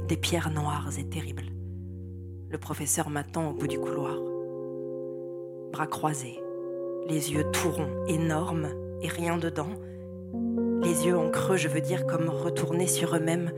des 0.08 0.16
pierres 0.16 0.50
noires 0.50 0.90
et 0.98 1.04
terribles. 1.08 1.46
Le 2.50 2.58
professeur 2.58 3.08
m'attend 3.08 3.50
au 3.50 3.54
bout 3.54 3.66
du 3.66 3.78
couloir. 3.78 4.18
Bras 5.72 5.86
croisés, 5.86 6.38
les 7.08 7.32
yeux 7.32 7.44
tout 7.50 7.70
ronds, 7.70 8.04
énormes 8.08 8.68
et 9.00 9.08
rien 9.08 9.38
dedans. 9.38 9.70
Les 10.82 11.06
yeux 11.06 11.16
en 11.16 11.30
creux, 11.30 11.56
je 11.56 11.68
veux 11.68 11.80
dire, 11.80 12.06
comme 12.06 12.28
retournés 12.28 12.88
sur 12.88 13.16
eux-mêmes. 13.16 13.50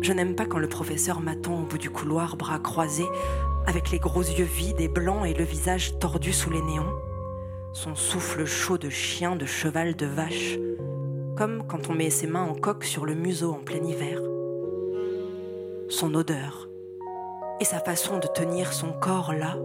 Je 0.00 0.12
n'aime 0.12 0.36
pas 0.36 0.46
quand 0.46 0.58
le 0.58 0.68
professeur 0.68 1.20
m'attend 1.20 1.60
au 1.60 1.64
bout 1.64 1.78
du 1.78 1.90
couloir, 1.90 2.36
bras 2.36 2.60
croisés, 2.60 3.08
avec 3.66 3.90
les 3.90 3.98
gros 3.98 4.22
yeux 4.22 4.44
vides 4.44 4.80
et 4.80 4.88
blancs 4.88 5.26
et 5.26 5.34
le 5.34 5.44
visage 5.44 5.98
tordu 5.98 6.32
sous 6.32 6.50
les 6.50 6.62
néons 6.62 6.92
son 7.74 7.96
souffle 7.96 8.44
chaud 8.46 8.78
de 8.78 8.88
chien, 8.88 9.34
de 9.34 9.46
cheval, 9.46 9.96
de 9.96 10.06
vache, 10.06 10.58
comme 11.36 11.66
quand 11.66 11.90
on 11.90 11.94
met 11.94 12.10
ses 12.10 12.26
mains 12.26 12.44
en 12.44 12.54
coque 12.54 12.84
sur 12.84 13.06
le 13.06 13.14
museau 13.14 13.52
en 13.52 13.58
plein 13.64 13.82
hiver. 13.82 14.20
Son 15.88 16.14
odeur 16.14 16.68
et 17.60 17.64
sa 17.64 17.80
façon 17.80 18.18
de 18.18 18.26
tenir 18.26 18.72
son 18.72 18.92
corps 18.92 19.32
là, 19.32 19.56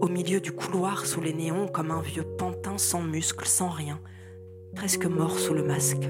au 0.00 0.08
milieu 0.08 0.40
du 0.40 0.52
couloir 0.52 1.06
sous 1.06 1.20
les 1.20 1.32
néons 1.32 1.66
comme 1.68 1.90
un 1.90 2.00
vieux 2.00 2.24
pantin 2.24 2.78
sans 2.78 3.02
muscles, 3.02 3.46
sans 3.46 3.68
rien, 3.68 4.00
presque 4.74 5.06
mort 5.06 5.38
sous 5.38 5.54
le 5.54 5.64
masque. 5.64 6.08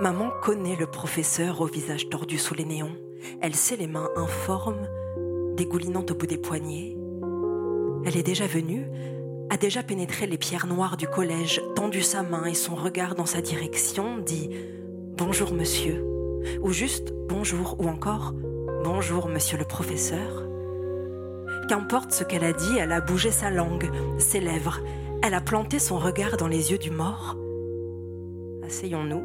Maman 0.00 0.30
connaît 0.42 0.76
le 0.76 0.86
professeur 0.86 1.60
au 1.60 1.66
visage 1.66 2.08
tordu 2.10 2.36
sous 2.36 2.54
les 2.54 2.64
néons. 2.64 2.96
Elle 3.40 3.54
sait 3.54 3.76
les 3.76 3.86
mains 3.86 4.10
informes, 4.16 4.88
dégoulinantes 5.56 6.10
au 6.10 6.14
bout 6.14 6.26
des 6.26 6.36
poignets. 6.36 6.96
Elle 8.06 8.18
est 8.18 8.22
déjà 8.22 8.46
venue, 8.46 8.86
a 9.48 9.56
déjà 9.56 9.82
pénétré 9.82 10.26
les 10.26 10.36
pierres 10.36 10.66
noires 10.66 10.98
du 10.98 11.06
collège, 11.06 11.62
tendu 11.74 12.02
sa 12.02 12.22
main 12.22 12.44
et 12.44 12.54
son 12.54 12.74
regard 12.74 13.14
dans 13.14 13.24
sa 13.24 13.40
direction, 13.40 14.18
dit 14.18 14.50
Bonjour 15.16 15.54
monsieur, 15.54 16.04
ou 16.60 16.70
juste 16.70 17.14
Bonjour, 17.28 17.76
ou 17.78 17.88
encore 17.88 18.34
Bonjour 18.84 19.28
monsieur 19.28 19.56
le 19.56 19.64
professeur. 19.64 20.42
Qu'importe 21.70 22.12
ce 22.12 22.24
qu'elle 22.24 22.44
a 22.44 22.52
dit, 22.52 22.76
elle 22.78 22.92
a 22.92 23.00
bougé 23.00 23.30
sa 23.30 23.50
langue, 23.50 23.90
ses 24.18 24.40
lèvres, 24.40 24.80
elle 25.22 25.32
a 25.32 25.40
planté 25.40 25.78
son 25.78 25.98
regard 25.98 26.36
dans 26.36 26.48
les 26.48 26.72
yeux 26.72 26.78
du 26.78 26.90
mort. 26.90 27.38
Asseyons-nous. 28.66 29.22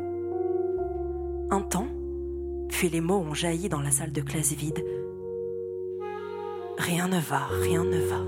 Un 1.52 1.62
temps, 1.62 1.89
puis 2.70 2.88
les 2.88 3.02
mots 3.02 3.20
ont 3.20 3.34
jailli 3.34 3.68
dans 3.68 3.82
la 3.82 3.92
salle 3.92 4.13
de 4.13 4.22
classe 4.22 4.54
vide. 4.54 4.82
Rien 6.80 7.10
ne 7.10 7.20
va, 7.20 7.42
rien 7.62 7.84
ne 7.84 8.00
va. 8.00 8.24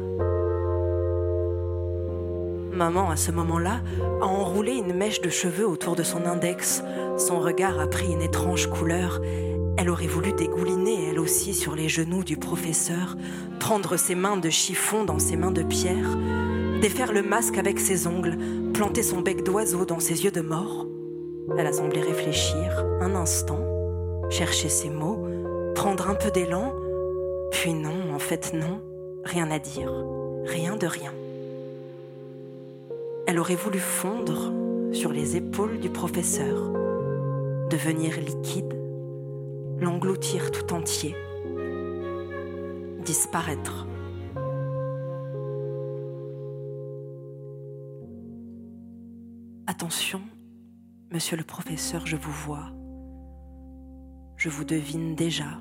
Maman, 2.76 3.10
à 3.10 3.16
ce 3.16 3.32
moment-là, 3.32 3.82
a 4.22 4.26
enroulé 4.26 4.74
une 4.74 4.94
mèche 4.94 5.22
de 5.22 5.30
cheveux 5.30 5.66
autour 5.66 5.96
de 5.96 6.04
son 6.04 6.26
index. 6.26 6.84
Son 7.18 7.40
regard 7.40 7.80
a 7.80 7.88
pris 7.88 8.12
une 8.12 8.22
étrange 8.22 8.68
couleur. 8.68 9.22
Elle 9.78 9.90
aurait 9.90 10.08
voulu 10.08 10.34
dégouliner, 10.34 11.10
elle 11.10 11.20
aussi, 11.20 11.54
sur 11.54 11.76
les 11.76 11.88
genoux 11.88 12.26
du 12.26 12.36
professeur, 12.36 13.16
prendre 13.60 13.96
ses 13.96 14.16
mains 14.16 14.38
de 14.38 14.50
chiffon 14.50 15.06
dans 15.06 15.20
ses 15.20 15.38
mains 15.38 15.52
de 15.52 15.64
pierre, 15.64 16.18
défaire 16.82 17.14
le 17.14 17.24
masque 17.24 17.58
avec 17.58 17.80
ses 17.80 18.06
ongles, 18.06 18.38
planter 18.74 19.02
son 19.02 19.22
bec 19.22 19.44
d'oiseau 19.44 19.86
dans 19.86 20.00
ses 20.00 20.26
yeux 20.26 20.32
de 20.32 20.42
mort. 20.42 20.88
Elle 21.58 21.68
a 21.68 21.74
semblé 21.74 22.02
réfléchir 22.02 22.86
un 23.00 23.16
instant, 23.16 23.62
chercher 24.30 24.68
ses 24.68 24.90
mots, 24.90 25.26
prendre 25.74 26.10
un 26.10 26.16
peu 26.16 26.32
d'élan, 26.32 26.74
puis 27.62 27.76
non, 27.76 28.12
en 28.12 28.18
fait 28.18 28.54
non, 28.56 28.82
rien 29.24 29.52
à 29.52 29.60
dire, 29.60 29.94
rien 30.46 30.76
de 30.78 30.88
rien. 30.88 31.14
Elle 33.28 33.38
aurait 33.38 33.54
voulu 33.54 33.78
fondre 33.78 34.52
sur 34.92 35.12
les 35.12 35.38
épaules 35.38 35.80
du 35.80 35.92
professeur, 35.92 36.72
devenir 37.70 38.20
liquide, 38.20 38.74
l'engloutir 39.78 40.50
tout 40.50 40.74
entier, 40.74 41.16
disparaître. 43.06 43.86
Attention, 49.68 50.22
monsieur 51.12 51.38
le 51.38 51.44
professeur, 51.44 52.08
je 52.08 52.18
vous 52.18 52.32
vois. 52.32 52.72
Je 54.36 54.50
vous 54.50 54.64
devine 54.64 55.14
déjà, 55.14 55.60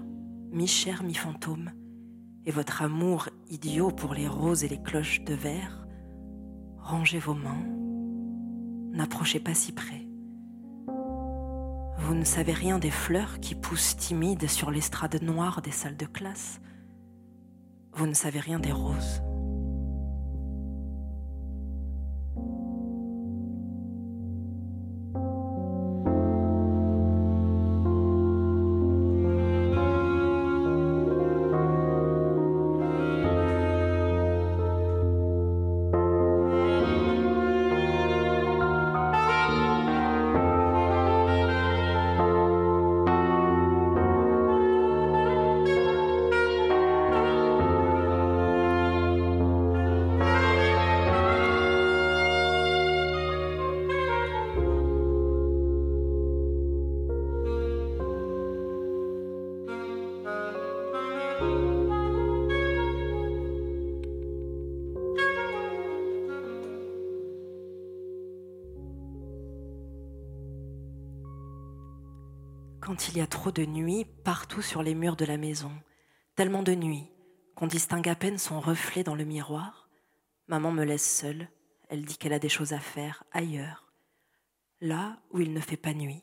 mi-chair, 0.50 1.02
mi-fantôme, 1.02 1.72
votre 2.50 2.82
amour 2.82 3.28
idiot 3.48 3.90
pour 3.90 4.14
les 4.14 4.28
roses 4.28 4.64
et 4.64 4.68
les 4.68 4.82
cloches 4.82 5.22
de 5.22 5.34
verre 5.34 5.86
Rangez 6.78 7.18
vos 7.18 7.34
mains, 7.34 7.64
n'approchez 8.92 9.38
pas 9.38 9.54
si 9.54 9.72
près. 9.72 10.06
Vous 11.98 12.14
ne 12.14 12.24
savez 12.24 12.52
rien 12.52 12.78
des 12.78 12.90
fleurs 12.90 13.38
qui 13.38 13.54
poussent 13.54 13.96
timides 13.96 14.48
sur 14.48 14.70
l'estrade 14.70 15.22
noire 15.22 15.62
des 15.62 15.70
salles 15.70 15.96
de 15.96 16.06
classe. 16.06 16.60
Vous 17.92 18.06
ne 18.06 18.14
savez 18.14 18.40
rien 18.40 18.58
des 18.58 18.72
roses. 18.72 19.22
Il 73.08 73.18
y 73.18 73.20
a 73.20 73.26
trop 73.26 73.50
de 73.50 73.64
nuit 73.64 74.04
partout 74.04 74.62
sur 74.62 74.82
les 74.82 74.94
murs 74.94 75.16
de 75.16 75.24
la 75.24 75.36
maison, 75.36 75.72
tellement 76.36 76.62
de 76.62 76.74
nuit 76.74 77.10
qu'on 77.54 77.66
distingue 77.66 78.08
à 78.08 78.14
peine 78.14 78.38
son 78.38 78.60
reflet 78.60 79.02
dans 79.02 79.14
le 79.14 79.24
miroir, 79.24 79.88
maman 80.48 80.72
me 80.72 80.84
laisse 80.84 81.18
seule, 81.18 81.48
elle 81.88 82.04
dit 82.04 82.16
qu'elle 82.16 82.32
a 82.32 82.38
des 82.38 82.48
choses 82.48 82.72
à 82.72 82.78
faire 82.78 83.24
ailleurs, 83.32 83.92
là 84.80 85.18
où 85.30 85.40
il 85.40 85.52
ne 85.52 85.60
fait 85.60 85.76
pas 85.76 85.92
nuit. 85.92 86.22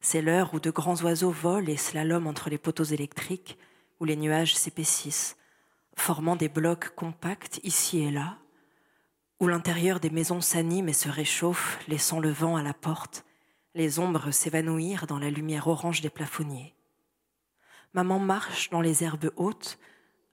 C'est 0.00 0.22
l'heure 0.22 0.52
où 0.54 0.60
de 0.60 0.70
grands 0.70 1.00
oiseaux 1.02 1.30
volent 1.30 1.66
et 1.66 1.76
slaloment 1.76 2.28
entre 2.28 2.50
les 2.50 2.58
poteaux 2.58 2.84
électriques, 2.84 3.58
où 4.00 4.04
les 4.04 4.16
nuages 4.16 4.54
s'épaississent, 4.54 5.36
formant 5.96 6.36
des 6.36 6.48
blocs 6.48 6.94
compacts 6.94 7.60
ici 7.62 8.00
et 8.00 8.10
là, 8.10 8.38
où 9.40 9.48
l'intérieur 9.48 9.98
des 9.98 10.10
maisons 10.10 10.40
s'anime 10.40 10.88
et 10.88 10.92
se 10.92 11.08
réchauffe, 11.08 11.78
laissant 11.88 12.20
le 12.20 12.30
vent 12.30 12.56
à 12.56 12.62
la 12.62 12.74
porte, 12.74 13.24
les 13.74 13.98
ombres 13.98 14.30
s'évanouirent 14.30 15.06
dans 15.06 15.18
la 15.18 15.30
lumière 15.30 15.68
orange 15.68 16.02
des 16.02 16.10
plafonniers. 16.10 16.74
Maman 17.94 18.18
marche 18.18 18.70
dans 18.70 18.80
les 18.80 19.02
herbes 19.04 19.32
hautes, 19.36 19.78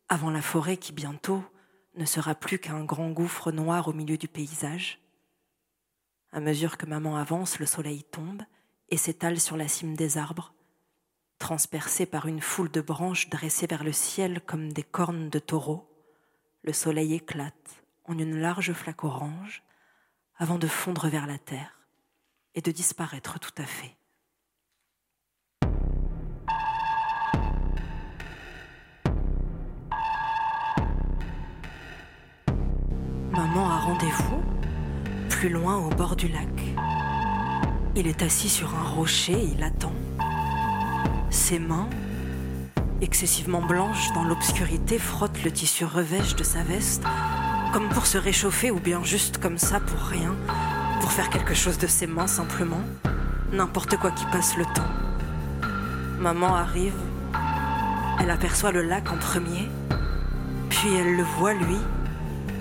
avant 0.10 0.30
la 0.30 0.41
forêt 0.41 0.78
qui 0.78 0.91
bientôt 0.91 1.43
ne 1.95 2.06
sera 2.06 2.36
plus 2.36 2.60
qu'un 2.60 2.84
grand 2.84 3.10
gouffre 3.12 3.52
noir 3.52 3.88
au 3.88 3.93
milieu 3.93 4.17
du 4.17 4.28
paysage. 4.28 4.99
À 6.32 6.39
mesure 6.39 6.78
que 6.78 6.86
maman 6.86 7.17
avance, 7.17 7.60
le 7.60 7.65
soleil 7.65 8.04
tombe 8.04 8.43
et 8.89 8.97
s'étale 8.97 9.39
sur 9.39 9.58
la 9.58 9.67
cime 9.67 9.95
des 9.95 10.17
arbres, 10.17 10.54
transpercé 11.38 12.06
par 12.06 12.28
une 12.28 12.41
foule 12.41 12.71
de 12.71 12.82
branches 12.82 13.30
dressées 13.30 13.67
vers 13.67 13.84
le 13.84 13.93
ciel 13.93 14.41
comme 14.41 14.73
des 14.73 14.84
cornes 14.84 15.30
de 15.30 15.39
taureau. 15.39 15.89
Le 16.63 16.73
soleil 16.73 17.13
éclate 17.13 17.84
en 18.06 18.17
une 18.17 18.39
large 18.39 18.73
flaque 18.73 19.04
orange 19.04 19.63
avant 20.38 20.58
de 20.58 20.67
fondre 20.67 21.08
vers 21.08 21.28
la 21.28 21.38
terre 21.38 21.78
et 22.60 22.62
de 22.62 22.72
disparaître 22.72 23.39
tout 23.39 23.54
à 23.58 23.63
fait. 23.63 23.95
Maman 33.32 33.69
a 33.69 33.80
rendez-vous 33.80 34.43
plus 35.30 35.48
loin 35.48 35.78
au 35.78 35.89
bord 35.89 36.17
du 36.17 36.28
lac. 36.28 36.50
Il 37.95 38.08
est 38.08 38.22
assis 38.24 38.50
sur 38.50 38.76
un 38.76 38.84
rocher, 38.84 39.41
il 39.41 39.63
attend. 39.63 39.93
Ses 41.30 41.60
mains, 41.60 41.89
excessivement 43.00 43.62
blanches 43.65 44.12
dans 44.12 44.26
l'obscurité, 44.26 45.00
frottent 45.00 45.45
le 45.45 45.52
tissu 45.54 45.86
revêche 45.86 46.36
de 46.36 46.43
sa 46.43 46.63
veste, 46.63 47.04
comme 47.72 47.88
pour 47.88 48.06
se 48.06 48.17
réchauffer 48.17 48.69
ou 48.69 48.82
bien 48.82 49.02
juste 49.02 49.38
comme 49.38 49.58
ça 49.58 49.80
pour 49.80 50.02
rien, 50.02 50.36
pour 50.99 51.12
faire 51.12 51.29
quelque 51.29 51.53
chose 51.53 51.77
de 51.77 51.88
ses 51.88 52.07
mains 52.07 52.27
simplement, 52.27 52.81
n'importe 53.51 53.97
quoi 53.97 54.12
qui 54.12 54.25
passe 54.25 54.57
le 54.57 54.65
temps. 54.65 54.91
Maman 56.19 56.55
arrive, 56.55 56.93
elle 58.19 58.29
aperçoit 58.29 58.71
le 58.71 58.81
lac 58.81 59.12
en 59.12 59.17
premier, 59.17 59.69
puis 60.69 60.93
elle 60.95 61.15
le 61.15 61.23
voit 61.23 61.53
lui, 61.53 61.77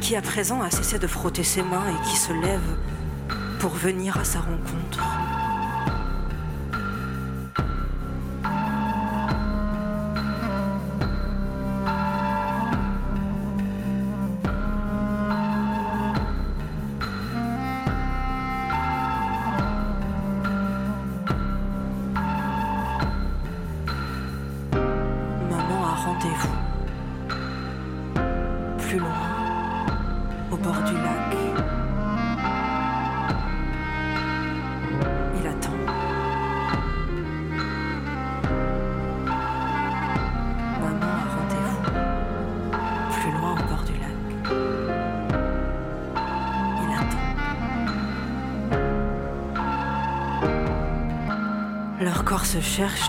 qui 0.00 0.16
à 0.16 0.22
présent 0.22 0.62
a 0.62 0.70
cessé 0.70 0.98
de 0.98 1.06
frotter 1.06 1.42
ses 1.42 1.62
mains 1.62 1.84
et 1.88 2.08
qui 2.08 2.16
se 2.16 2.32
lève 2.32 2.76
pour 3.58 3.72
venir 3.72 4.16
à 4.16 4.24
sa 4.24 4.40
rencontre. 4.40 5.27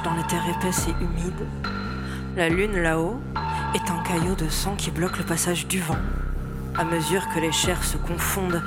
Dans 0.04 0.16
les 0.16 0.24
terres 0.24 0.50
épaisses 0.50 0.88
et 0.88 1.04
humides. 1.04 1.48
La 2.36 2.50
lune 2.50 2.82
là-haut 2.82 3.22
est 3.76 3.92
un 3.92 4.02
caillot 4.02 4.34
de 4.34 4.50
sang 4.50 4.76
qui 4.76 4.90
bloque 4.90 5.20
le 5.20 5.24
passage 5.24 5.68
du 5.68 5.80
vent. 5.80 5.98
À 6.76 6.84
mesure 6.84 7.30
que 7.30 7.40
les 7.40 7.52
chairs 7.52 7.84
se 7.84 7.98
confondent, 7.98 8.64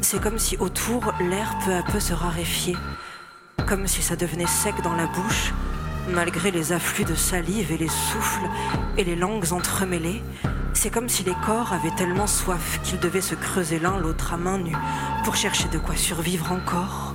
c'est 0.00 0.20
comme 0.20 0.40
si 0.40 0.56
autour 0.56 1.12
l'air 1.20 1.56
peu 1.64 1.72
à 1.72 1.82
peu 1.82 2.00
se 2.00 2.12
raréfiait, 2.12 2.76
comme 3.68 3.86
si 3.86 4.02
ça 4.02 4.16
devenait 4.16 4.48
sec 4.48 4.74
dans 4.82 4.94
la 4.94 5.06
bouche, 5.06 5.52
malgré 6.08 6.50
les 6.50 6.72
afflux 6.72 7.04
de 7.04 7.14
salive 7.14 7.70
et 7.70 7.78
les 7.78 7.88
souffles 7.88 8.48
et 8.98 9.04
les 9.04 9.14
langues 9.14 9.52
entremêlées, 9.52 10.20
C'est 10.72 10.90
comme 10.90 11.08
si 11.08 11.24
les 11.24 11.34
corps 11.44 11.72
avaient 11.72 11.94
tellement 11.96 12.26
soif 12.26 12.80
qu'ils 12.82 13.00
devaient 13.00 13.20
se 13.20 13.34
creuser 13.34 13.78
l'un 13.78 13.98
l'autre 13.98 14.32
à 14.32 14.36
main 14.36 14.58
nue 14.58 14.76
pour 15.24 15.36
chercher 15.36 15.68
de 15.68 15.78
quoi 15.78 15.96
survivre 15.96 16.52
encore. 16.52 17.09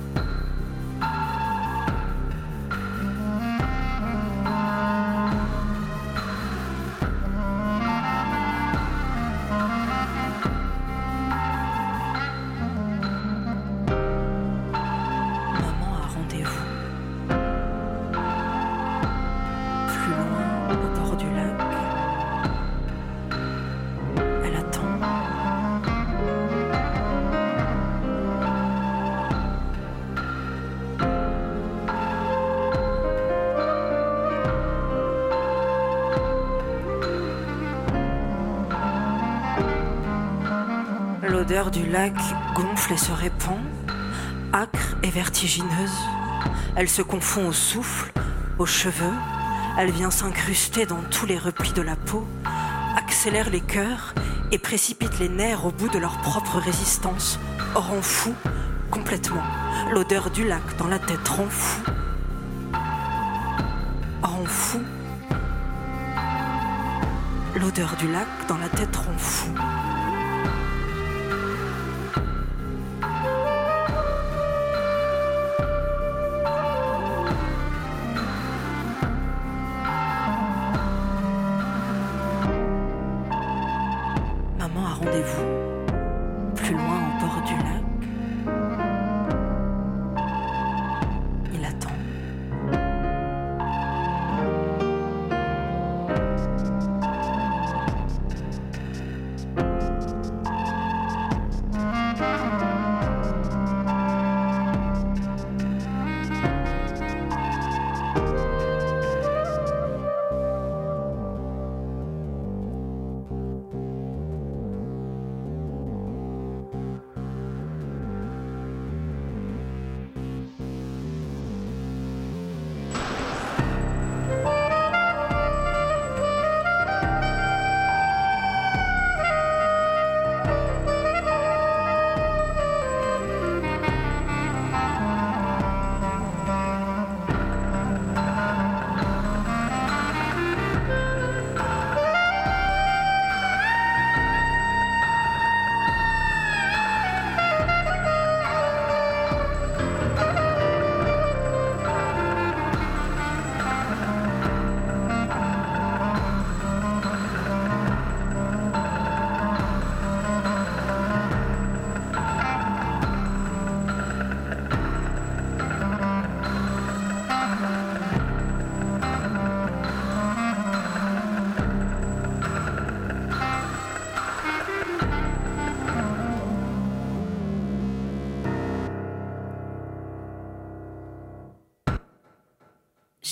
L'odeur 41.56 41.70
du 41.70 41.86
lac 41.86 42.12
gonfle 42.54 42.92
et 42.92 42.98
se 42.98 43.12
répand, 43.12 43.56
âcre 44.52 44.94
et 45.02 45.08
vertigineuse. 45.08 45.98
Elle 46.76 46.86
se 46.86 47.00
confond 47.00 47.48
au 47.48 47.52
souffle, 47.54 48.12
aux 48.58 48.66
cheveux. 48.66 49.14
Elle 49.78 49.90
vient 49.90 50.10
s'incruster 50.10 50.84
dans 50.84 51.00
tous 51.10 51.24
les 51.24 51.38
replis 51.38 51.72
de 51.72 51.80
la 51.80 51.96
peau, 51.96 52.28
accélère 52.94 53.48
les 53.48 53.62
cœurs 53.62 54.14
et 54.52 54.58
précipite 54.58 55.18
les 55.18 55.30
nerfs 55.30 55.64
au 55.64 55.70
bout 55.70 55.88
de 55.88 55.96
leur 55.96 56.18
propre 56.18 56.58
résistance, 56.58 57.40
rend 57.74 58.02
fou 58.02 58.34
complètement. 58.90 59.42
L'odeur 59.90 60.28
du 60.28 60.46
lac 60.46 60.76
dans 60.76 60.88
la 60.88 60.98
tête 60.98 61.26
rend 61.26 61.48
fou. 61.48 61.80
Rend 64.22 64.44
fou. 64.44 64.82
L'odeur 67.54 67.96
du 67.96 68.12
lac 68.12 68.28
dans 68.46 68.58
la 68.58 68.68
tête 68.68 68.94
rend 68.94 69.16
fou. 69.16 69.54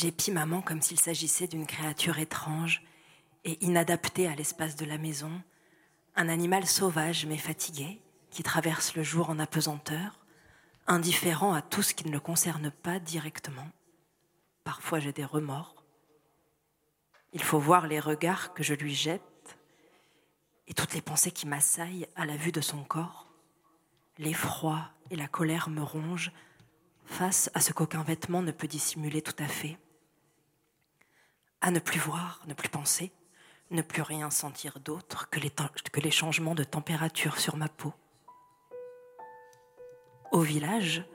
J'épie 0.04 0.32
maman 0.32 0.60
comme 0.60 0.82
s'il 0.82 1.00
s'agissait 1.00 1.46
d'une 1.46 1.66
créature 1.66 2.18
étrange 2.18 2.82
et 3.44 3.64
inadaptée 3.64 4.28
à 4.28 4.34
l'espace 4.34 4.76
de 4.76 4.84
la 4.84 4.98
maison, 4.98 5.32
un 6.14 6.28
animal 6.28 6.66
sauvage 6.66 7.24
mais 7.24 7.38
fatigué, 7.38 8.02
qui 8.28 8.42
traverse 8.42 8.94
le 8.96 9.02
jour 9.02 9.30
en 9.30 9.38
apesanteur, 9.38 10.20
indifférent 10.86 11.54
à 11.54 11.62
tout 11.62 11.80
ce 11.80 11.94
qui 11.94 12.06
ne 12.06 12.12
le 12.12 12.20
concerne 12.20 12.70
pas 12.70 12.98
directement. 12.98 13.66
Parfois 14.62 14.98
j'ai 14.98 15.14
des 15.14 15.24
remords. 15.24 15.82
Il 17.32 17.42
faut 17.42 17.58
voir 17.58 17.86
les 17.86 17.98
regards 17.98 18.52
que 18.52 18.62
je 18.62 18.74
lui 18.74 18.94
jette 18.94 19.56
et 20.66 20.74
toutes 20.74 20.92
les 20.92 21.00
pensées 21.00 21.32
qui 21.32 21.46
m'assaillent 21.46 22.08
à 22.14 22.26
la 22.26 22.36
vue 22.36 22.52
de 22.52 22.60
son 22.60 22.84
corps. 22.84 23.32
L'effroi 24.18 24.90
et 25.10 25.16
la 25.16 25.28
colère 25.28 25.70
me 25.70 25.82
rongent 25.82 26.30
face 27.06 27.50
à 27.54 27.60
ce 27.60 27.72
qu'aucun 27.72 28.02
vêtement 28.02 28.42
ne 28.42 28.52
peut 28.52 28.68
dissimuler 28.68 29.22
tout 29.22 29.42
à 29.42 29.48
fait 29.48 29.78
à 31.64 31.70
ne 31.70 31.78
plus 31.78 31.98
voir, 31.98 32.42
ne 32.46 32.52
plus 32.52 32.68
penser, 32.68 33.10
ne 33.70 33.80
plus 33.80 34.02
rien 34.02 34.28
sentir 34.28 34.80
d'autre 34.80 35.30
que 35.30 35.40
les, 35.40 35.50
que 35.50 36.00
les 36.00 36.10
changements 36.10 36.54
de 36.54 36.62
température 36.62 37.40
sur 37.40 37.56
ma 37.56 37.68
peau. 37.68 37.94
Au 40.30 40.40
village, 40.40 41.06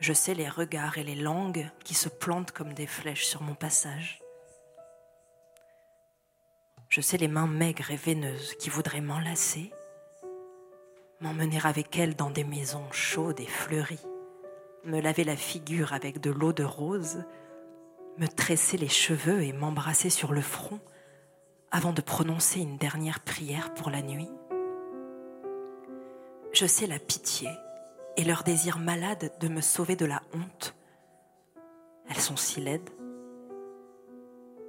je 0.00 0.12
sais 0.12 0.34
les 0.34 0.50
regards 0.50 0.98
et 0.98 1.02
les 1.02 1.14
langues 1.14 1.66
qui 1.82 1.94
se 1.94 2.10
plantent 2.10 2.52
comme 2.52 2.74
des 2.74 2.86
flèches 2.86 3.24
sur 3.24 3.40
mon 3.40 3.54
passage. 3.54 4.20
Je 6.90 7.00
sais 7.00 7.16
les 7.16 7.26
mains 7.26 7.46
maigres 7.46 7.90
et 7.90 7.96
veineuses 7.96 8.54
qui 8.56 8.68
voudraient 8.68 9.00
m'enlacer, 9.00 9.72
m'emmener 11.22 11.58
avec 11.64 11.98
elles 11.98 12.16
dans 12.16 12.30
des 12.30 12.44
maisons 12.44 12.92
chaudes 12.92 13.40
et 13.40 13.46
fleuries, 13.46 14.06
me 14.84 15.00
laver 15.00 15.24
la 15.24 15.36
figure 15.36 15.94
avec 15.94 16.20
de 16.20 16.30
l'eau 16.30 16.52
de 16.52 16.64
rose 16.64 17.24
me 18.18 18.26
tresser 18.26 18.76
les 18.76 18.88
cheveux 18.88 19.42
et 19.42 19.52
m'embrasser 19.52 20.10
sur 20.10 20.32
le 20.32 20.40
front 20.40 20.80
avant 21.70 21.92
de 21.92 22.00
prononcer 22.00 22.60
une 22.60 22.76
dernière 22.76 23.20
prière 23.20 23.72
pour 23.74 23.90
la 23.90 24.02
nuit. 24.02 24.30
Je 26.52 26.66
sais 26.66 26.86
la 26.86 26.98
pitié 26.98 27.48
et 28.16 28.24
leur 28.24 28.42
désir 28.42 28.78
malade 28.78 29.30
de 29.40 29.48
me 29.48 29.60
sauver 29.60 29.94
de 29.94 30.06
la 30.06 30.22
honte. 30.34 30.74
Elles 32.08 32.20
sont 32.20 32.36
si 32.36 32.60
laides. 32.60 32.90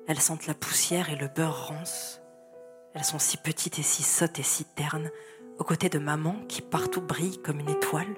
Elles 0.08 0.20
sentent 0.20 0.48
la 0.48 0.54
poussière 0.54 1.10
et 1.10 1.16
le 1.16 1.28
beurre 1.28 1.68
rance. 1.68 2.22
Elles 2.94 3.04
sont 3.04 3.20
si 3.20 3.38
petites 3.38 3.80
et 3.80 3.84
si 3.84 4.04
sottes 4.04 4.40
et 4.40 4.44
si 4.44 4.66
ternes, 4.66 5.10
aux 5.58 5.64
côtés 5.64 5.90
de 5.90 6.00
maman 6.00 6.36
qui 6.48 6.62
partout 6.62 7.02
brille 7.02 7.42
comme 7.42 7.60
une 7.60 7.70
étoile, 7.70 8.16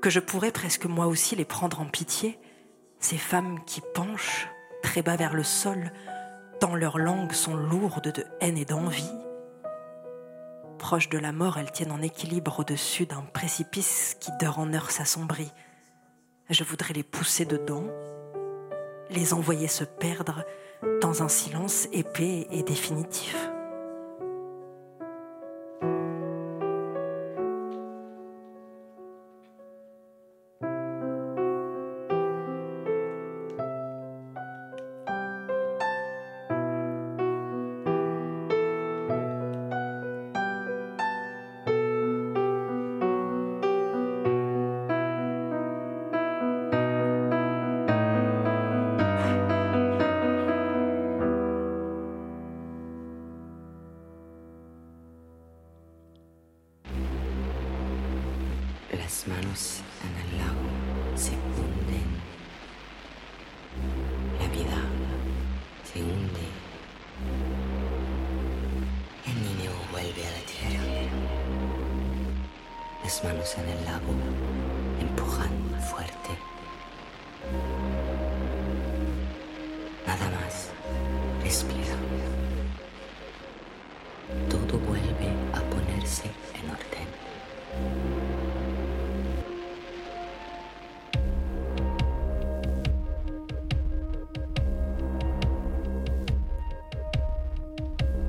que 0.00 0.10
je 0.10 0.20
pourrais 0.20 0.52
presque 0.52 0.86
moi 0.86 1.06
aussi 1.06 1.36
les 1.36 1.44
prendre 1.44 1.80
en 1.80 1.86
pitié 1.86 2.38
ces 3.00 3.18
femmes 3.18 3.60
qui 3.64 3.80
penchent 3.94 4.48
très 4.82 5.02
bas 5.02 5.16
vers 5.16 5.34
le 5.34 5.42
sol, 5.42 5.92
tant 6.60 6.74
leurs 6.74 6.98
langues 6.98 7.32
sont 7.32 7.54
lourdes 7.54 8.12
de 8.12 8.24
haine 8.40 8.58
et 8.58 8.64
d'envie. 8.64 9.12
Proches 10.78 11.08
de 11.08 11.18
la 11.18 11.32
mort, 11.32 11.58
elles 11.58 11.72
tiennent 11.72 11.92
en 11.92 12.02
équilibre 12.02 12.60
au-dessus 12.60 13.06
d'un 13.06 13.22
précipice 13.22 14.16
qui 14.20 14.30
d'heure 14.40 14.58
en 14.58 14.72
heure 14.72 14.90
s'assombrit. 14.90 15.52
Je 16.50 16.64
voudrais 16.64 16.94
les 16.94 17.02
pousser 17.02 17.44
dedans, 17.44 17.84
les 19.10 19.34
envoyer 19.34 19.68
se 19.68 19.84
perdre 19.84 20.44
dans 21.00 21.22
un 21.22 21.28
silence 21.28 21.88
épais 21.92 22.46
et 22.50 22.62
définitif. 22.62 23.36
Las 73.08 73.24
manos 73.24 73.56
en 73.56 73.66
el 73.70 73.84
lago 73.86 74.12
empujan 75.00 75.48
fuerte. 75.80 76.28
Nada 80.06 80.28
más. 80.28 80.68
Respira. 81.42 81.96
Todo 84.50 84.78
vuelve 84.80 85.30
a 85.54 85.60
ponerse 85.70 86.30
en 86.52 86.68
orden. 86.68 87.08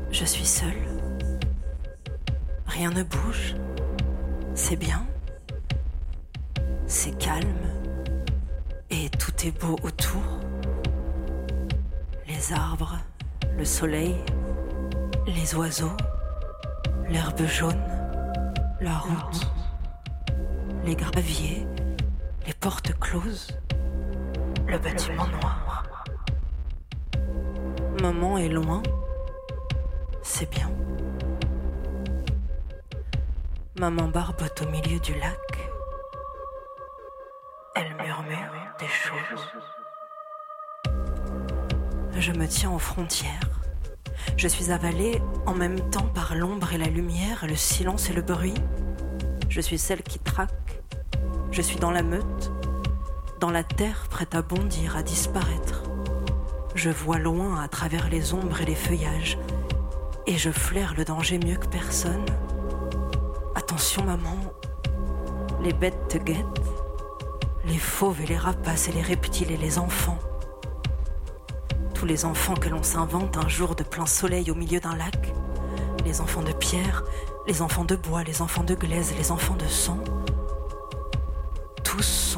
Je 0.10 0.26
suis 0.26 0.48
seule. 0.48 0.88
Rien 2.66 2.92
ne 2.92 3.04
bouge. 3.04 3.59
C'est 4.70 4.76
bien. 4.76 5.04
C'est 6.86 7.18
calme. 7.18 7.66
Et 8.92 9.10
tout 9.10 9.34
est 9.44 9.60
beau 9.60 9.76
autour. 9.82 10.22
Les 12.28 12.54
arbres, 12.54 13.00
le 13.58 13.66
soleil, 13.66 14.16
les 15.26 15.56
oiseaux, 15.56 15.98
l'herbe 17.10 17.48
jaune, 17.48 17.82
la 18.80 19.00
route, 19.00 19.52
les 20.86 20.96
graviers, 20.96 21.66
les 22.46 22.54
portes 22.54 22.94
closes, 23.00 23.48
le 24.68 24.78
bâtiment 24.78 25.28
noir. 25.30 25.84
Maman 28.04 28.38
est 28.38 28.50
loin. 28.50 28.84
C'est 30.22 30.52
bien. 30.52 30.70
Maman 33.80 34.10
barbote 34.10 34.64
au 34.64 34.70
milieu 34.72 35.00
du 35.00 35.14
lac. 35.14 35.72
Elle 37.76 37.96
murmure 37.96 38.52
des 38.78 38.90
choses. 38.90 39.48
Je 42.18 42.34
me 42.34 42.46
tiens 42.46 42.72
aux 42.72 42.80
frontières. 42.80 43.62
Je 44.36 44.50
suis 44.50 44.70
avalée 44.72 45.22
en 45.46 45.54
même 45.54 45.80
temps 45.92 46.10
par 46.14 46.36
l'ombre 46.36 46.74
et 46.74 46.78
la 46.78 46.88
lumière, 46.88 47.48
le 47.48 47.56
silence 47.56 48.10
et 48.10 48.14
le 48.14 48.22
bruit. 48.22 48.54
Je 49.48 49.62
suis 49.62 49.78
celle 49.78 50.04
qui 50.04 50.20
traque. 50.20 50.82
Je 51.52 51.62
suis 51.62 51.80
dans 51.80 51.92
la 51.92 52.04
meute, 52.04 52.52
dans 53.40 53.50
la 53.50 53.64
terre 53.64 54.08
prête 54.10 54.36
à 54.36 54.42
bondir, 54.42 54.98
à 54.98 55.04
disparaître. 55.04 55.84
Je 56.76 56.90
vois 56.90 57.18
loin 57.18 57.64
à 57.64 57.70
travers 57.70 58.10
les 58.10 58.34
ombres 58.34 58.60
et 58.60 58.66
les 58.66 58.76
feuillages, 58.76 59.38
et 60.28 60.38
je 60.38 60.52
flaire 60.52 60.96
le 60.98 61.06
danger 61.06 61.40
mieux 61.40 61.56
que 61.56 61.68
personne. 61.68 62.26
Maman, 64.02 64.38
les 65.62 65.74
bêtes 65.74 66.08
te 66.08 66.18
guettent, 66.18 66.46
les 67.66 67.78
fauves 67.78 68.22
et 68.22 68.26
les 68.26 68.38
rapaces 68.38 68.88
et 68.88 68.92
les 68.92 69.02
reptiles 69.02 69.52
et 69.52 69.58
les 69.58 69.78
enfants. 69.78 70.18
Tous 71.94 72.06
les 72.06 72.24
enfants 72.24 72.54
que 72.54 72.70
l'on 72.70 72.84
s'invente 72.84 73.38
un 73.38 73.48
jour 73.48 73.76
de 73.76 73.84
plein 73.84 74.06
soleil 74.06 74.52
au 74.52 74.56
milieu 74.56 74.80
d'un 74.80 74.96
lac, 74.96 75.34
les 76.06 76.22
enfants 76.22 76.44
de 76.44 76.54
pierre, 76.54 77.04
les 77.48 77.62
enfants 77.62 77.84
de 77.84 77.96
bois, 77.96 78.24
les 78.24 78.42
enfants 78.42 78.64
de 78.64 78.76
glaise, 78.76 79.14
les 79.18 79.32
enfants 79.32 79.56
de 79.56 79.68
sang, 79.68 80.00
tous 81.84 82.29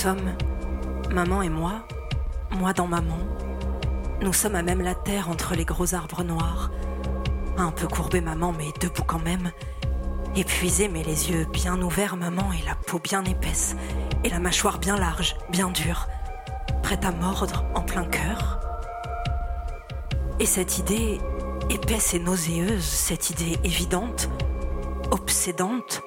sommes, 0.00 0.34
maman 1.10 1.42
et 1.42 1.50
moi, 1.50 1.82
moi 2.52 2.72
dans 2.72 2.86
maman, 2.86 3.18
nous 4.22 4.32
sommes 4.32 4.54
à 4.54 4.62
même 4.62 4.80
la 4.80 4.94
terre 4.94 5.28
entre 5.28 5.54
les 5.54 5.66
gros 5.66 5.94
arbres 5.94 6.24
noirs. 6.24 6.70
Un 7.58 7.70
peu 7.70 7.86
courbée 7.86 8.22
maman, 8.22 8.54
mais 8.56 8.68
debout 8.80 9.02
quand 9.06 9.22
même. 9.22 9.52
Épuisée, 10.34 10.88
mais 10.88 11.02
les 11.02 11.30
yeux 11.30 11.44
bien 11.52 11.78
ouverts, 11.82 12.16
maman, 12.16 12.50
et 12.50 12.64
la 12.64 12.76
peau 12.76 12.98
bien 12.98 13.22
épaisse, 13.26 13.76
et 14.24 14.30
la 14.30 14.40
mâchoire 14.40 14.78
bien 14.78 14.96
large, 14.96 15.36
bien 15.50 15.68
dure, 15.68 16.08
prête 16.82 17.04
à 17.04 17.12
mordre 17.12 17.66
en 17.74 17.82
plein 17.82 18.06
cœur. 18.06 18.58
Et 20.38 20.46
cette 20.46 20.78
idée, 20.78 21.20
épaisse 21.68 22.14
et 22.14 22.20
nauséeuse, 22.20 22.84
cette 22.84 23.28
idée 23.28 23.58
évidente, 23.64 24.30
obsédante, 25.10 26.00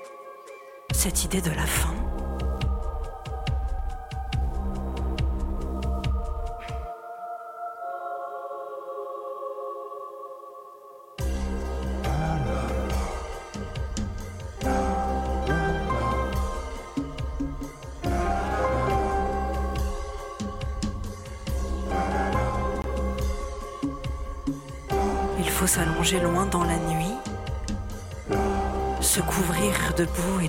cette 0.92 1.26
idée 1.26 1.42
de 1.42 1.52
la 1.52 1.68
fin. 1.68 2.03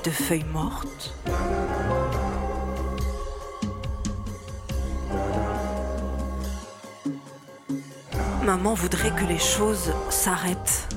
De 0.05 0.11
feuilles 0.11 0.45
mortes. 0.53 1.15
Maman 8.45 8.75
voudrait 8.75 9.13
que 9.13 9.25
les 9.25 9.39
choses 9.39 9.93
s'arrêtent 10.11 10.89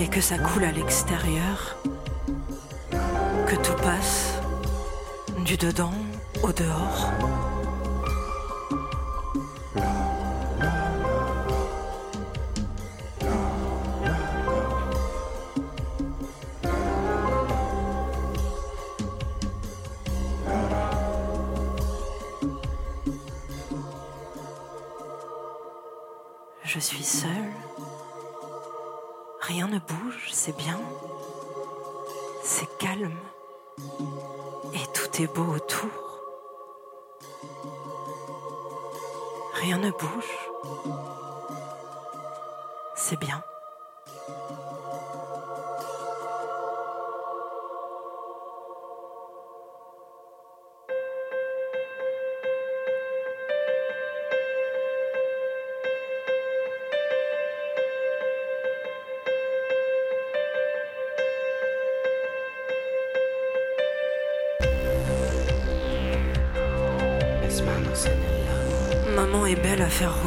et 0.00 0.06
que 0.06 0.20
ça 0.20 0.38
coule 0.38 0.64
à 0.64 0.70
l'extérieur, 0.70 1.76
que 3.46 3.56
tout 3.56 3.82
passe 3.82 4.34
du 5.44 5.56
dedans 5.56 5.94
au 6.42 6.52
dehors. 6.52 7.10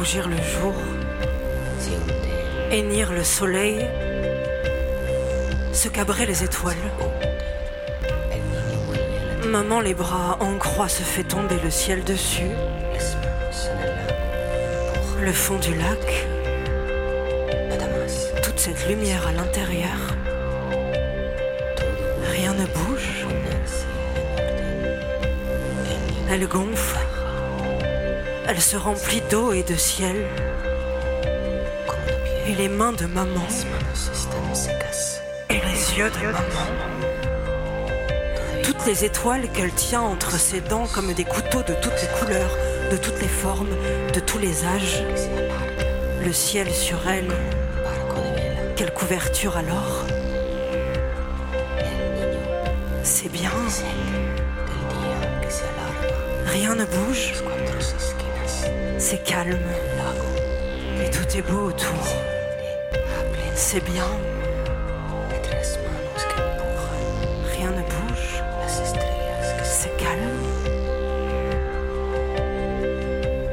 Rougir 0.02 0.28
le 0.28 0.36
jour, 0.36 0.74
hennir 2.72 3.12
le 3.12 3.22
soleil, 3.22 3.86
se 5.72 5.88
cabrer 5.88 6.26
les 6.26 6.42
étoiles. 6.42 6.74
Maman, 9.46 9.78
les 9.78 9.94
bras 9.94 10.38
en 10.40 10.58
croix, 10.58 10.88
se 10.88 11.04
fait 11.04 11.22
tomber 11.22 11.54
le 11.62 11.70
ciel 11.70 12.02
dessus. 12.02 12.50
Le 15.20 15.32
fond 15.32 15.58
du 15.60 15.72
lac, 15.76 16.26
toute 18.42 18.58
cette 18.58 18.88
lumière 18.88 19.24
à 19.28 19.32
l'intérieur. 19.32 20.00
Rien 22.32 22.54
ne 22.54 22.66
bouge. 22.66 23.24
Elle 26.28 26.48
gonfle. 26.48 27.01
Elle 28.54 28.60
se 28.60 28.76
remplit 28.76 29.22
d'eau 29.30 29.54
et 29.54 29.62
de 29.62 29.74
ciel. 29.76 30.26
Et 32.46 32.54
les 32.54 32.68
mains 32.68 32.92
de 32.92 33.06
maman. 33.06 33.46
Et 35.48 35.54
les 35.54 35.98
yeux 35.98 36.10
de 36.10 36.26
maman. 36.26 36.66
Toutes 38.62 38.84
les 38.84 39.06
étoiles 39.06 39.48
qu'elle 39.54 39.72
tient 39.72 40.02
entre 40.02 40.32
ses 40.38 40.60
dents 40.60 40.86
comme 40.86 41.14
des 41.14 41.24
couteaux 41.24 41.62
de 41.62 41.72
toutes 41.80 41.98
les 42.02 42.08
couleurs, 42.20 42.54
de 42.90 42.98
toutes 42.98 43.22
les 43.22 43.28
formes, 43.28 43.74
de 44.12 44.20
tous 44.20 44.38
les 44.38 44.66
âges. 44.66 45.02
Le 46.22 46.32
ciel 46.34 46.70
sur 46.70 46.98
elle. 47.08 47.32
Quelle 48.76 48.92
couverture 48.92 49.56
alors? 49.56 50.04
C'est 53.02 53.32
bien. 53.32 53.50
Rien 56.44 56.74
ne 56.74 56.84
bouge. 56.84 57.32
C'est 59.04 59.24
calme. 59.24 59.58
Et 61.04 61.10
tout 61.10 61.36
est 61.36 61.42
beau 61.42 61.66
autour. 61.70 62.06
C'est 63.56 63.84
bien. 63.84 64.06
Rien 67.52 67.70
ne 67.72 67.82
bouge. 67.82 68.42
C'est 69.64 69.96
calme. 69.96 70.38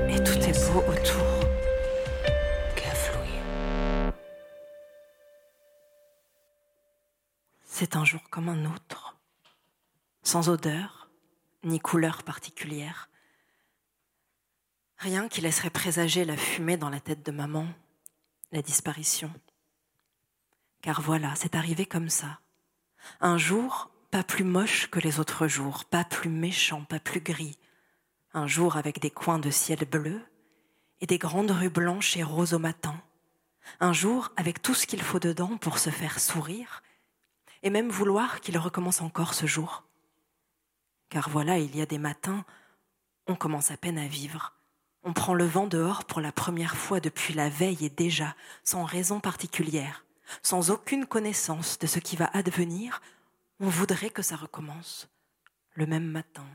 Et 0.08 0.24
tout 0.24 0.38
est 0.38 0.72
beau 0.72 0.84
autour. 0.88 1.26
C'est 7.66 7.96
un 7.96 8.06
jour 8.06 8.22
comme 8.30 8.50
un 8.50 8.66
autre, 8.66 9.18
sans 10.22 10.50
odeur 10.50 11.10
ni 11.64 11.80
couleur 11.80 12.22
particulière. 12.22 13.09
Rien 15.00 15.30
qui 15.30 15.40
laisserait 15.40 15.70
présager 15.70 16.26
la 16.26 16.36
fumée 16.36 16.76
dans 16.76 16.90
la 16.90 17.00
tête 17.00 17.26
de 17.26 17.32
maman, 17.32 17.66
la 18.52 18.62
disparition. 18.62 19.32
Car 20.82 21.02
voilà, 21.02 21.34
c'est 21.36 21.56
arrivé 21.56 21.86
comme 21.86 22.10
ça. 22.10 22.42
Un 23.22 23.38
jour, 23.38 23.92
pas 24.12 24.24
plus 24.24 24.44
moche 24.44 24.90
que 24.90 25.00
les 25.00 25.22
autres 25.22 25.48
jours, 25.48 25.86
pas 25.86 26.04
plus 26.04 26.30
méchant, 26.30 26.84
pas 26.84 27.00
plus 27.00 27.22
gris. 27.22 27.58
Un 28.34 28.46
jour 28.46 28.76
avec 28.76 29.00
des 29.00 29.10
coins 29.10 29.40
de 29.40 29.50
ciel 29.50 29.86
bleu 29.86 30.22
et 31.00 31.08
des 31.08 31.18
grandes 31.18 31.52
rues 31.52 31.70
blanches 31.70 32.18
et 32.18 32.24
roses 32.24 32.54
au 32.54 32.60
matin. 32.60 33.02
Un 33.80 33.94
jour 33.94 34.34
avec 34.36 34.62
tout 34.62 34.74
ce 34.74 34.86
qu'il 34.86 35.02
faut 35.02 35.20
dedans 35.20 35.56
pour 35.56 35.80
se 35.80 35.92
faire 35.92 36.20
sourire 36.20 36.84
et 37.64 37.70
même 37.70 37.90
vouloir 37.90 38.42
qu'il 38.42 38.58
recommence 38.58 39.00
encore 39.00 39.34
ce 39.34 39.46
jour. 39.46 39.86
Car 41.08 41.30
voilà, 41.30 41.58
il 41.58 41.74
y 41.78 41.82
a 41.82 41.86
des 41.86 41.98
matins, 42.00 42.44
on 43.28 43.36
commence 43.36 43.72
à 43.72 43.78
peine 43.78 43.98
à 43.98 44.06
vivre. 44.06 44.59
On 45.04 45.14
prend 45.14 45.34
le 45.34 45.46
vent 45.46 45.68
dehors 45.68 46.06
pour 46.06 46.20
la 46.20 46.32
première 46.32 46.76
fois 46.76 47.00
depuis 47.00 47.34
la 47.34 47.50
veille 47.50 47.86
et 47.86 47.90
déjà, 47.90 48.36
sans 48.64 48.84
raison 48.84 49.20
particulière, 49.20 50.06
sans 50.44 50.72
aucune 50.72 51.06
connaissance 51.06 51.80
de 51.80 51.88
ce 51.88 52.00
qui 52.00 52.16
va 52.16 52.26
advenir, 52.34 53.02
on 53.60 53.70
voudrait 53.70 54.10
que 54.10 54.22
ça 54.22 54.36
recommence. 54.36 55.10
Le 55.74 55.86
même 55.86 56.08
matin, 56.08 56.46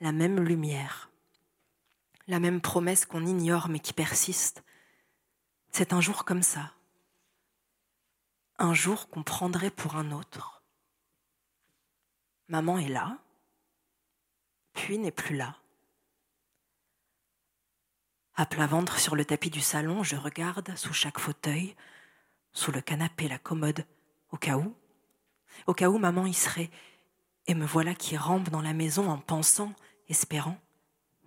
la 0.00 0.12
même 0.12 0.40
lumière, 0.40 1.10
la 2.28 2.38
même 2.38 2.60
promesse 2.60 3.06
qu'on 3.06 3.26
ignore 3.26 3.68
mais 3.68 3.80
qui 3.80 3.92
persiste. 3.92 4.62
C'est 5.72 5.92
un 5.92 6.00
jour 6.00 6.24
comme 6.24 6.42
ça, 6.42 6.72
un 8.58 8.74
jour 8.74 9.08
qu'on 9.08 9.22
prendrait 9.22 9.70
pour 9.70 9.96
un 9.96 10.12
autre. 10.12 10.62
Maman 12.48 12.78
est 12.78 12.88
là, 12.88 13.18
puis 14.74 14.98
n'est 14.98 15.10
plus 15.10 15.36
là. 15.36 15.56
À 18.36 18.46
plat 18.46 18.66
ventre 18.66 18.98
sur 18.98 19.14
le 19.14 19.24
tapis 19.24 19.50
du 19.50 19.60
salon, 19.60 20.02
je 20.02 20.16
regarde 20.16 20.74
sous 20.76 20.92
chaque 20.92 21.20
fauteuil, 21.20 21.76
sous 22.52 22.72
le 22.72 22.80
canapé, 22.80 23.28
la 23.28 23.38
commode, 23.38 23.86
au 24.32 24.36
cas 24.36 24.56
où, 24.56 24.74
au 25.68 25.72
cas 25.72 25.88
où 25.88 25.98
maman 25.98 26.26
y 26.26 26.34
serait, 26.34 26.70
et 27.46 27.54
me 27.54 27.64
voilà 27.64 27.94
qui 27.94 28.16
rampe 28.16 28.50
dans 28.50 28.60
la 28.60 28.72
maison 28.72 29.08
en 29.08 29.18
pensant, 29.18 29.72
espérant, 30.08 30.58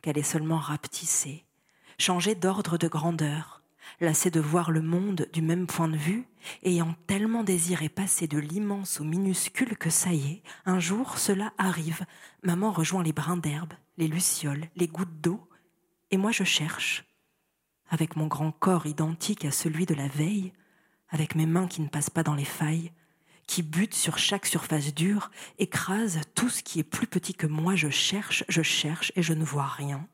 qu'elle 0.02 0.18
est 0.18 0.24
seulement 0.24 0.58
rapetissée, 0.58 1.46
changée 1.98 2.36
d'ordre 2.36 2.78
de 2.78 2.90
grandeur, 2.90 3.62
lassée 4.02 4.30
de 4.30 4.42
voir 4.42 4.70
le 4.70 4.82
monde 4.82 5.30
du 5.32 5.42
même 5.42 5.66
point 5.66 5.88
de 5.88 5.96
vue, 5.96 6.28
ayant 6.64 6.94
tellement 7.08 7.44
désiré 7.44 7.88
passer 7.88 8.28
de 8.28 8.38
l'immense 8.38 9.00
au 9.00 9.06
minuscule 9.06 9.78
que 9.78 9.90
ça 9.90 10.12
y 10.12 10.34
est, 10.34 10.44
un 10.66 10.82
jour 10.82 11.18
cela 11.18 11.54
arrive, 11.58 12.06
maman 12.44 12.74
rejoint 12.74 13.04
les 13.04 13.14
brins 13.14 13.38
d'herbe, 13.38 13.76
les 13.98 14.10
lucioles, 14.10 14.68
les 14.76 14.90
gouttes 14.90 15.22
d'eau, 15.22 15.47
et 16.12 16.18
moi 16.18 16.32
je 16.32 16.44
cherche, 16.44 17.06
avec 17.90 18.16
mon 18.16 18.28
grand 18.28 18.52
corps 18.52 18.86
identique 18.86 19.46
à 19.46 19.52
celui 19.52 19.86
de 19.86 19.94
la 19.94 20.08
veille, 20.08 20.54
avec 21.10 21.36
mes 21.36 21.46
mains 21.46 21.68
qui 21.68 21.82
ne 21.82 21.88
passent 21.88 22.10
pas 22.10 22.24
dans 22.24 22.36
les 22.36 22.46
failles, 22.46 22.92
qui 23.48 23.64
butent 23.64 23.94
sur 23.94 24.18
chaque 24.18 24.46
surface 24.46 24.94
dure, 24.94 25.32
écrasent 25.58 26.20
tout 26.36 26.50
ce 26.50 26.62
qui 26.62 26.80
est 26.80 26.84
plus 26.84 27.08
petit 27.08 27.34
que 27.34 27.48
moi, 27.48 27.76
je 27.76 27.90
cherche, 27.90 28.44
je 28.50 28.62
cherche, 28.62 29.12
et 29.16 29.24
je 29.24 29.34
ne 29.34 29.46
vois 29.46 29.68
rien. 29.68 30.08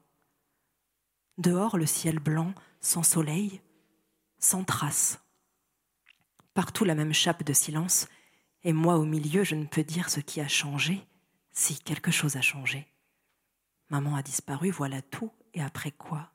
Dehors, 1.39 1.77
le 1.77 1.87
ciel 1.87 2.19
blanc, 2.19 2.53
sans 2.79 3.01
soleil, 3.01 3.59
sans 4.37 4.63
trace. 4.63 5.19
Partout 6.53 6.85
la 6.85 6.93
même 6.93 7.13
chape 7.13 7.43
de 7.43 7.53
silence, 7.53 8.07
et 8.63 8.71
moi 8.71 8.97
au 8.97 9.05
milieu, 9.05 9.43
je 9.43 9.55
ne 9.55 9.65
peux 9.65 9.83
dire 9.83 10.11
ce 10.11 10.19
qui 10.19 10.39
a 10.39 10.47
changé, 10.47 11.03
si 11.51 11.79
quelque 11.79 12.11
chose 12.11 12.37
a 12.37 12.41
changé. 12.41 12.87
Maman 13.89 14.15
a 14.15 14.21
disparu, 14.21 14.69
voilà 14.69 15.01
tout, 15.01 15.31
et 15.53 15.61
après 15.61 15.91
quoi? 15.91 16.31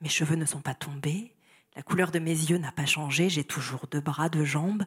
Mes 0.00 0.08
cheveux 0.08 0.36
ne 0.36 0.44
sont 0.44 0.60
pas 0.60 0.74
tombés, 0.74 1.34
la 1.74 1.82
couleur 1.82 2.10
de 2.10 2.18
mes 2.18 2.30
yeux 2.30 2.58
n'a 2.58 2.72
pas 2.72 2.86
changé, 2.86 3.28
j'ai 3.28 3.44
toujours 3.44 3.86
deux 3.90 4.00
bras, 4.00 4.28
deux 4.28 4.44
jambes, 4.44 4.84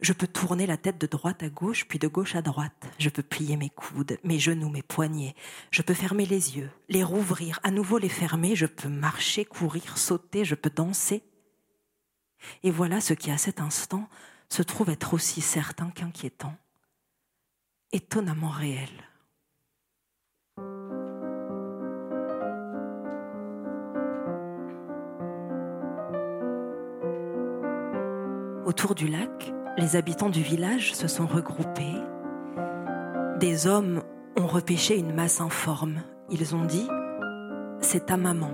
je 0.00 0.12
peux 0.12 0.26
tourner 0.26 0.66
la 0.66 0.76
tête 0.76 1.00
de 1.00 1.06
droite 1.06 1.42
à 1.42 1.48
gauche, 1.48 1.86
puis 1.86 1.98
de 1.98 2.08
gauche 2.08 2.34
à 2.34 2.42
droite. 2.42 2.86
Je 2.98 3.08
peux 3.08 3.22
plier 3.22 3.56
mes 3.56 3.70
coudes, 3.70 4.18
mes 4.24 4.38
genoux, 4.38 4.68
mes 4.68 4.82
poignets. 4.82 5.34
Je 5.70 5.82
peux 5.82 5.94
fermer 5.94 6.26
les 6.26 6.56
yeux, 6.56 6.70
les 6.88 7.04
rouvrir, 7.04 7.60
à 7.62 7.70
nouveau 7.70 7.98
les 7.98 8.08
fermer. 8.08 8.56
Je 8.56 8.66
peux 8.66 8.88
marcher, 8.88 9.44
courir, 9.44 9.96
sauter, 9.96 10.44
je 10.44 10.56
peux 10.56 10.70
danser. 10.70 11.22
Et 12.62 12.70
voilà 12.70 13.00
ce 13.00 13.14
qui, 13.14 13.30
à 13.30 13.38
cet 13.38 13.60
instant, 13.60 14.08
se 14.50 14.62
trouve 14.62 14.90
être 14.90 15.14
aussi 15.14 15.40
certain 15.40 15.90
qu'inquiétant, 15.90 16.56
étonnamment 17.92 18.50
réel. 18.50 18.90
Autour 28.66 28.94
du 28.94 29.08
lac, 29.08 29.52
les 29.76 29.94
habitants 29.94 30.30
du 30.30 30.40
village 30.40 30.94
se 30.94 31.06
sont 31.06 31.26
regroupés. 31.26 32.00
Des 33.38 33.66
hommes 33.66 34.02
ont 34.38 34.46
repêché 34.46 34.98
une 34.98 35.14
masse 35.14 35.42
informe. 35.42 36.00
Ils 36.30 36.56
ont 36.56 36.64
dit 36.64 36.88
C'est 37.80 38.06
ta 38.06 38.16
maman. 38.16 38.52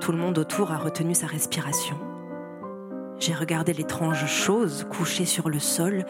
Tout 0.00 0.10
le 0.12 0.16
monde 0.16 0.38
autour 0.38 0.72
a 0.72 0.78
retenu 0.78 1.14
sa 1.14 1.26
respiration. 1.26 1.98
J'ai 3.18 3.34
regardé 3.34 3.74
l'étrange 3.74 4.24
chose 4.26 4.86
couchée 4.90 5.26
sur 5.26 5.50
le 5.50 5.58
sol 5.58 6.06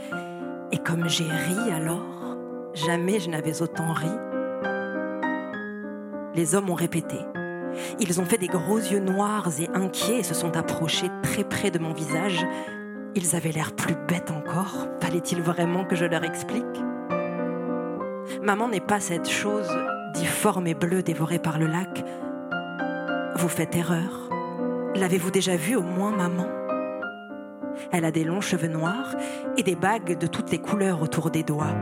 et 0.71 0.79
comme 0.79 1.09
j'ai 1.09 1.25
ri 1.25 1.73
alors, 1.73 2.37
jamais 2.75 3.19
je 3.19 3.29
n'avais 3.29 3.61
autant 3.61 3.93
ri. 3.93 4.11
Les 6.37 6.55
hommes 6.55 6.71
ont 6.71 6.75
répété. 6.75 7.19
Ils 8.01 8.21
ont 8.21 8.25
fait 8.25 8.39
des 8.39 8.47
gros 8.47 8.79
yeux 8.79 9.01
noirs 9.01 9.49
et 9.61 9.69
inquiets 9.75 10.19
et 10.19 10.23
se 10.23 10.35
sont 10.35 10.57
approchés 10.57 11.11
très 11.23 11.45
près 11.45 11.71
de 11.71 11.79
mon 11.79 11.93
visage. 11.93 12.47
Ils 13.15 13.35
avaient 13.35 13.53
l'air 13.53 13.73
plus 13.73 13.97
bêtes 14.09 14.31
encore. 14.31 14.89
Fallait-il 15.01 15.41
vraiment 15.43 15.85
que 15.85 15.97
je 15.97 16.05
leur 16.05 16.25
explique? 16.25 16.65
Maman 18.43 18.69
n'est 18.69 18.81
pas 18.81 19.01
cette 19.01 19.29
chose 19.29 19.71
difforme 20.15 20.67
et 20.67 20.75
bleue 20.75 21.03
dévorée 21.03 21.39
par 21.39 21.59
le 21.59 21.67
lac. 21.67 22.05
Vous 23.37 23.49
faites 23.49 23.77
erreur. 23.77 24.29
L'avez-vous 24.95 25.31
déjà 25.31 25.57
vue 25.57 25.77
au 25.77 25.83
moins, 25.83 26.11
maman? 26.11 26.47
Elle 27.93 28.05
a 28.05 28.11
des 28.11 28.25
longs 28.25 28.41
cheveux 28.41 28.69
noirs 28.69 29.15
et 29.57 29.63
des 29.63 29.75
bagues 29.75 30.19
de 30.19 30.27
toutes 30.27 30.51
les 30.51 30.59
couleurs 30.59 31.03
autour 31.03 31.31
des 31.31 31.43
doigts. 31.43 31.75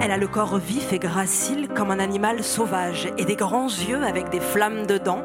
Elle 0.00 0.10
a 0.10 0.16
le 0.16 0.28
corps 0.28 0.58
vif 0.58 0.92
et 0.92 0.98
gracile 0.98 1.68
comme 1.68 1.90
un 1.90 1.98
animal 1.98 2.42
sauvage 2.42 3.08
et 3.18 3.24
des 3.24 3.36
grands 3.36 3.68
yeux 3.68 4.02
avec 4.02 4.30
des 4.30 4.40
flammes 4.40 4.86
dedans. 4.86 5.22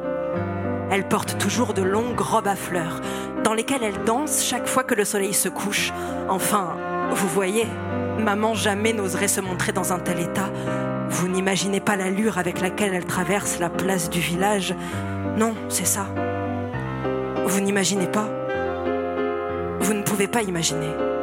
Elle 0.91 1.07
porte 1.07 1.37
toujours 1.37 1.73
de 1.73 1.81
longues 1.81 2.19
robes 2.19 2.47
à 2.47 2.55
fleurs 2.55 3.01
dans 3.43 3.53
lesquelles 3.53 3.83
elle 3.83 4.03
danse 4.05 4.43
chaque 4.43 4.67
fois 4.67 4.83
que 4.83 4.95
le 4.95 5.05
soleil 5.05 5.33
se 5.33 5.49
couche. 5.49 5.93
Enfin, 6.29 6.75
vous 7.11 7.27
voyez, 7.27 7.65
maman 8.19 8.53
jamais 8.53 8.93
n'oserait 8.93 9.27
se 9.27 9.41
montrer 9.41 9.71
dans 9.71 9.93
un 9.93 9.99
tel 9.99 10.19
état. 10.19 10.49
Vous 11.09 11.27
n'imaginez 11.27 11.79
pas 11.79 11.95
l'allure 11.95 12.37
avec 12.37 12.61
laquelle 12.61 12.93
elle 12.93 13.05
traverse 13.05 13.59
la 13.59 13.69
place 13.69 14.09
du 14.09 14.19
village. 14.19 14.75
Non, 15.37 15.53
c'est 15.69 15.87
ça. 15.87 16.07
Vous 17.45 17.61
n'imaginez 17.61 18.07
pas 18.07 18.36
Vous 19.87 19.93
ne 19.93 20.01
pouvez 20.01 20.27
pas 20.27 20.41
imaginer. 20.41 21.16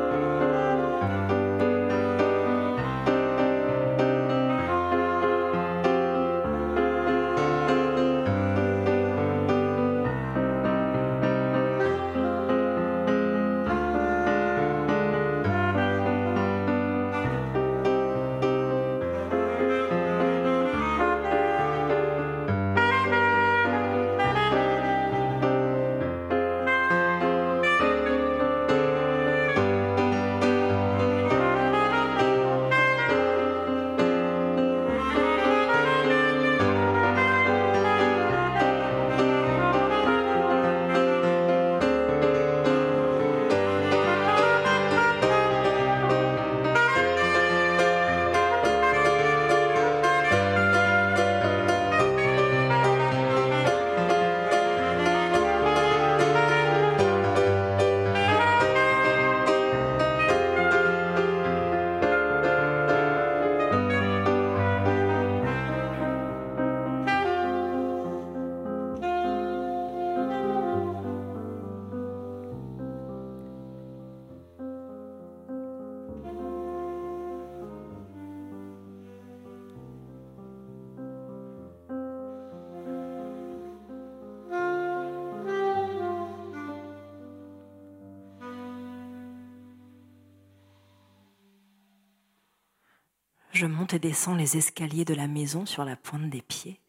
Je 93.55 93.66
monte 93.66 93.94
et 93.94 94.00
descends 94.00 94.34
les 94.34 94.57
escaliers 94.57 95.05
de 95.05 95.14
la 95.14 95.28
maison 95.28 95.64
sur 95.64 95.84
la 95.84 95.94
pointe 95.94 96.28
des 96.28 96.42
pieds. 96.42 96.80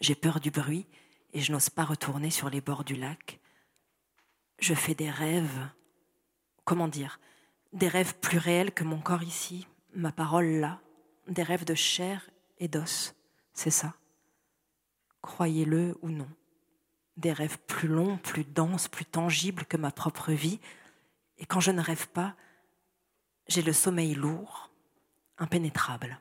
J'ai 0.00 0.14
peur 0.14 0.38
du 0.38 0.50
bruit 0.50 0.86
et 1.32 1.40
je 1.40 1.50
n'ose 1.50 1.70
pas 1.70 1.82
retourner 1.82 2.28
sur 2.28 2.50
les 2.50 2.60
bords 2.60 2.84
du 2.84 2.94
lac. 2.94 3.40
Je 4.58 4.74
fais 4.74 4.94
des 4.94 5.08
rêves, 5.08 5.70
comment 6.66 6.88
dire, 6.88 7.20
des 7.72 7.88
rêves 7.88 8.14
plus 8.16 8.36
réels 8.36 8.74
que 8.74 8.84
mon 8.84 9.00
corps 9.00 9.22
ici, 9.22 9.66
ma 9.94 10.12
parole 10.12 10.60
là, 10.60 10.82
des 11.26 11.42
rêves 11.42 11.64
de 11.64 11.74
chair 11.74 12.28
et 12.58 12.68
d'os, 12.68 13.14
c'est 13.54 13.70
ça. 13.70 13.94
Croyez-le 15.22 15.96
ou 16.02 16.10
non, 16.10 16.28
des 17.16 17.32
rêves 17.32 17.58
plus 17.60 17.88
longs, 17.88 18.18
plus 18.18 18.44
denses, 18.44 18.88
plus 18.88 19.06
tangibles 19.06 19.64
que 19.64 19.78
ma 19.78 19.90
propre 19.90 20.32
vie. 20.32 20.60
Et 21.38 21.46
quand 21.46 21.60
je 21.60 21.70
ne 21.70 21.80
rêve 21.80 22.08
pas, 22.08 22.36
j'ai 23.48 23.62
le 23.62 23.72
sommeil 23.72 24.14
lourd, 24.14 24.69
impénétrable. 25.40 26.20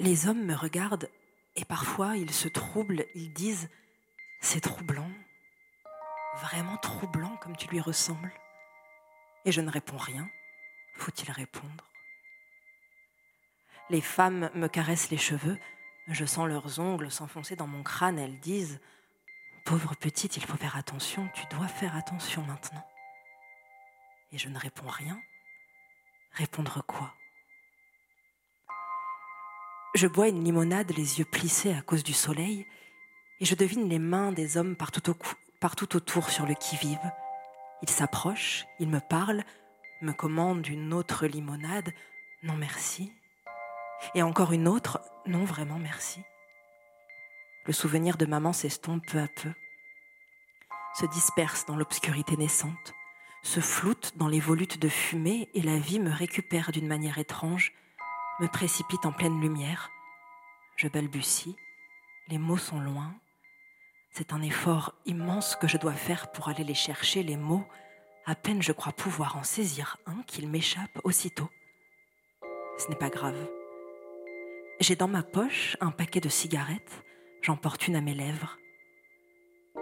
Les 0.00 0.26
hommes 0.26 0.44
me 0.44 0.54
regardent 0.54 1.08
et 1.54 1.64
parfois 1.64 2.16
ils 2.16 2.32
se 2.32 2.48
troublent, 2.48 3.04
ils 3.14 3.32
disent 3.32 3.68
C'est 4.40 4.60
troublant, 4.60 5.10
vraiment 6.40 6.76
troublant 6.78 7.36
comme 7.36 7.56
tu 7.56 7.68
lui 7.68 7.80
ressembles. 7.80 8.32
Et 9.44 9.52
je 9.52 9.60
ne 9.60 9.70
réponds 9.70 9.96
rien, 9.96 10.28
faut-il 10.96 11.30
répondre. 11.30 11.84
Les 13.90 14.00
femmes 14.00 14.50
me 14.54 14.68
caressent 14.68 15.10
les 15.10 15.18
cheveux, 15.18 15.58
je 16.08 16.24
sens 16.24 16.48
leurs 16.48 16.78
ongles 16.78 17.10
s'enfoncer 17.10 17.56
dans 17.56 17.66
mon 17.66 17.82
crâne, 17.82 18.18
elles 18.18 18.40
disent 18.40 18.80
Pauvre 19.64 19.94
petite, 19.94 20.36
il 20.38 20.44
faut 20.44 20.56
faire 20.56 20.76
attention, 20.76 21.28
tu 21.34 21.44
dois 21.54 21.68
faire 21.68 21.94
attention 21.96 22.42
maintenant. 22.42 22.86
Et 24.32 24.38
je 24.38 24.48
ne 24.48 24.58
réponds 24.58 24.88
rien, 24.88 25.20
Répondre 26.32 26.82
quoi? 26.86 27.14
Je 29.94 30.06
bois 30.06 30.28
une 30.28 30.44
limonade 30.44 30.92
les 30.96 31.18
yeux 31.18 31.24
plissés 31.24 31.72
à 31.72 31.80
cause 31.80 32.04
du 32.04 32.12
soleil 32.12 32.66
et 33.40 33.44
je 33.44 33.54
devine 33.54 33.88
les 33.88 33.98
mains 33.98 34.32
des 34.32 34.56
hommes 34.56 34.76
partout, 34.76 35.10
autour 35.96 36.30
sur 36.30 36.46
le 36.46 36.54
qui-vive. 36.54 37.10
Ils 37.82 37.90
s'approchent, 37.90 38.66
ils 38.78 38.88
me 38.88 39.00
parlent, 39.00 39.44
me 40.02 40.12
commandent 40.12 40.66
une 40.66 40.92
autre 40.92 41.26
limonade. 41.26 41.92
Non 42.42 42.54
merci. 42.54 43.12
Et 44.14 44.22
encore 44.22 44.52
une 44.52 44.68
autre. 44.68 45.00
Non 45.26 45.44
vraiment 45.44 45.78
merci. 45.78 46.22
Le 47.66 47.72
souvenir 47.72 48.16
de 48.16 48.26
maman 48.26 48.52
s'estompe 48.52 49.06
peu 49.06 49.18
à 49.18 49.28
peu, 49.28 49.52
se 50.94 51.06
disperse 51.06 51.66
dans 51.66 51.76
l'obscurité 51.76 52.36
naissante 52.36 52.94
se 53.48 53.60
floute 53.60 54.12
dans 54.16 54.28
les 54.28 54.40
volutes 54.40 54.78
de 54.78 54.90
fumée 54.90 55.48
et 55.54 55.62
la 55.62 55.78
vie 55.78 56.00
me 56.00 56.10
récupère 56.10 56.70
d'une 56.70 56.86
manière 56.86 57.16
étrange, 57.16 57.72
me 58.40 58.46
précipite 58.46 59.06
en 59.06 59.12
pleine 59.12 59.40
lumière. 59.40 59.90
Je 60.76 60.86
balbutie, 60.86 61.56
les 62.28 62.36
mots 62.36 62.58
sont 62.58 62.78
loin. 62.78 63.14
C'est 64.12 64.34
un 64.34 64.42
effort 64.42 64.92
immense 65.06 65.56
que 65.56 65.66
je 65.66 65.78
dois 65.78 65.94
faire 65.94 66.30
pour 66.30 66.50
aller 66.50 66.62
les 66.62 66.74
chercher, 66.74 67.22
les 67.22 67.38
mots. 67.38 67.66
À 68.26 68.34
peine 68.34 68.60
je 68.60 68.72
crois 68.72 68.92
pouvoir 68.92 69.38
en 69.38 69.44
saisir 69.44 69.96
un 70.04 70.22
qu'il 70.26 70.46
m'échappe 70.46 71.00
aussitôt. 71.04 71.48
Ce 72.76 72.86
n'est 72.88 72.96
pas 72.96 73.08
grave. 73.08 73.48
J'ai 74.78 74.94
dans 74.94 75.08
ma 75.08 75.22
poche 75.22 75.74
un 75.80 75.90
paquet 75.90 76.20
de 76.20 76.28
cigarettes, 76.28 77.02
j'en 77.40 77.56
porte 77.56 77.88
une 77.88 77.96
à 77.96 78.02
mes 78.02 78.14
lèvres. 78.14 78.58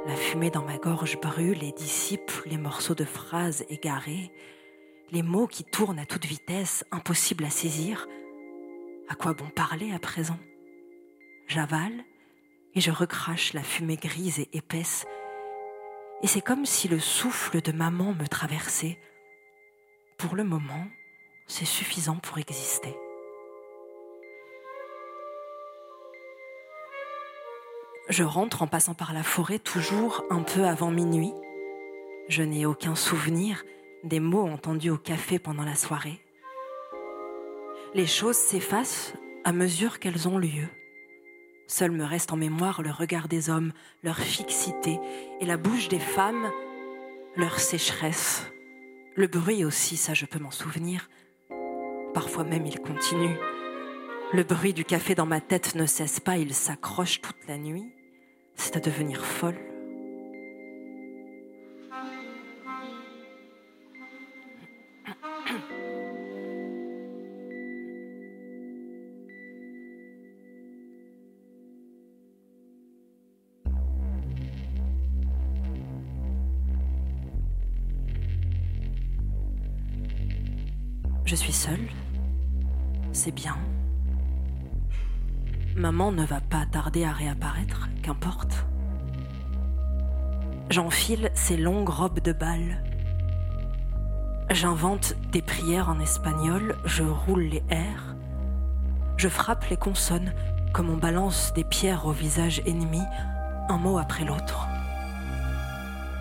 La 0.05 0.15
fumée 0.15 0.51
dans 0.51 0.65
ma 0.65 0.79
gorge 0.79 1.19
brûle 1.21 1.65
et 1.65 1.73
dissipe 1.73 2.31
les 2.45 2.59
morceaux 2.59 2.95
de 2.95 3.05
phrases 3.05 3.65
égarés, 3.69 4.31
les 5.11 5.23
mots 5.23 5.47
qui 5.47 5.65
tournent 5.65 5.99
à 5.99 6.07
toute 6.07 6.27
vitesse, 6.27 6.85
impossibles 6.91 7.45
à 7.45 7.51
saisir. 7.51 8.07
À 9.09 9.15
quoi 9.15 9.33
bon 9.33 9.49
parler 9.49 9.93
à 9.93 9.99
présent? 9.99 10.39
J'avale 11.49 12.05
et 12.75 12.81
je 12.81 12.91
recrache 12.91 13.53
la 13.53 13.63
fumée 13.63 13.97
grise 13.97 14.41
et 14.41 14.49
épaisse. 14.53 15.07
Et 16.23 16.27
c'est 16.27 16.41
comme 16.41 16.67
si 16.67 16.89
le 16.89 16.99
souffle 16.99 17.63
de 17.63 17.73
maman 17.73 18.13
me 18.15 18.27
traversait. 18.27 18.99
Pour 20.19 20.35
le 20.35 20.45
moment, 20.45 20.87
c'est 21.47 21.65
suffisant 21.65 22.17
pour 22.17 22.39
exister. 22.39 22.95
Je 28.09 28.23
rentre 28.23 28.63
en 28.63 28.69
passant 28.69 28.95
par 28.95 29.13
la 29.13 29.25
forêt 29.25 29.59
toujours 29.59 30.25
un 30.31 30.43
peu 30.43 30.65
avant 30.65 30.93
minuit. 30.93 31.33
Je 32.29 32.45
n'ai 32.45 32.65
aucun 32.65 32.95
souvenir 32.95 33.65
des 34.05 34.21
mots 34.21 34.47
entendus 34.47 34.91
au 34.91 34.97
café 34.97 35.41
pendant 35.41 35.65
la 35.65 35.75
soirée. 35.75 36.21
Les 37.95 38.07
choses 38.07 38.37
s'effacent 38.37 39.13
à 39.43 39.53
mesure 39.53 39.99
qu'elles 39.99 40.29
ont 40.29 40.39
lieu. 40.39 40.69
Seul 41.67 41.91
me 41.91 42.05
reste 42.05 42.33
en 42.33 42.37
mémoire 42.37 42.81
le 42.81 42.93
regard 42.93 43.27
des 43.27 43.51
hommes, 43.51 43.73
leur 44.05 44.19
fixité, 44.19 45.01
et 45.41 45.47
la 45.47 45.57
bouche 45.57 45.89
des 45.89 45.99
femmes, 45.99 46.53
leur 47.35 47.59
sécheresse. 47.59 48.47
Le 49.17 49.27
bruit 49.27 49.65
aussi, 49.65 49.97
ça 49.97 50.15
je 50.15 50.27
peux 50.27 50.39
m'en 50.39 50.53
souvenir. 50.53 51.09
Parfois 52.15 52.45
même 52.45 52.67
il 52.67 52.79
continue. 52.79 53.37
Le 54.33 54.45
bruit 54.45 54.75
du 54.75 54.85
café 54.85 55.17
dans 55.17 55.27
ma 55.27 55.41
tête 55.41 55.75
ne 55.75 55.87
cesse 55.87 56.21
pas, 56.21 56.37
il 56.37 56.55
s'accroche 56.55 57.21
toute 57.21 57.49
la 57.49 57.59
nuit 57.59 57.96
c'est 58.57 58.77
à 58.77 58.81
devenir 58.81 59.25
folle. 59.25 59.57
Je 81.25 81.35
suis 81.35 81.53
seule, 81.53 81.89
c'est 83.13 83.33
bien. 83.33 83.56
Maman 85.77 86.11
ne 86.11 86.24
va 86.24 86.41
pas 86.41 86.64
tarder 86.64 87.05
à 87.05 87.12
réapparaître, 87.12 87.91
qu'importe. 88.03 88.64
J'enfile 90.70 91.31
ces 91.35 91.59
longues 91.59 91.91
robes 91.91 92.20
de 92.20 92.33
bal. 92.33 92.83
J'invente 94.51 95.14
des 95.33 95.43
prières 95.43 95.91
en 95.91 96.01
espagnol, 96.01 96.77
je 96.87 97.03
roule 97.03 97.43
les 97.43 97.62
airs. 97.68 98.16
Je 99.18 99.29
frappe 99.29 99.66
les 99.66 99.77
consonnes 99.77 100.33
comme 100.72 100.89
on 100.89 100.97
balance 100.97 101.53
des 101.55 101.64
pierres 101.64 102.07
au 102.07 102.12
visage 102.12 102.62
ennemi, 102.64 103.03
un 103.68 103.77
mot 103.77 103.99
après 103.99 104.24
l'autre. 104.24 104.66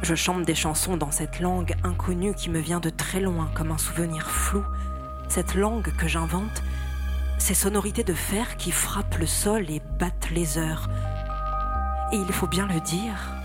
Je 0.01 0.15
chante 0.15 0.43
des 0.43 0.55
chansons 0.55 0.97
dans 0.97 1.11
cette 1.11 1.39
langue 1.39 1.75
inconnue 1.85 2.33
qui 2.33 2.49
me 2.49 2.59
vient 2.59 2.81
de 2.81 2.89
très 2.89 3.21
loin 3.21 3.49
comme 3.53 3.71
un 3.71 3.77
souvenir 3.77 4.29
flou, 4.29 4.65
cette 5.29 5.55
langue 5.55 5.95
que 5.95 6.09
j'invente, 6.09 6.61
ces 7.45 7.53
sonorités 7.53 8.03
de 8.03 8.15
fer 8.15 8.57
qui 8.57 8.71
frappent 8.71 9.19
le 9.19 9.27
sol 9.27 9.69
et 9.69 9.79
battent 9.99 10.31
les 10.31 10.57
heures. 10.57 10.89
Et 12.11 12.15
il 12.15 12.33
faut 12.33 12.47
bien 12.47 12.65
le 12.65 12.79
dire, 12.79 13.35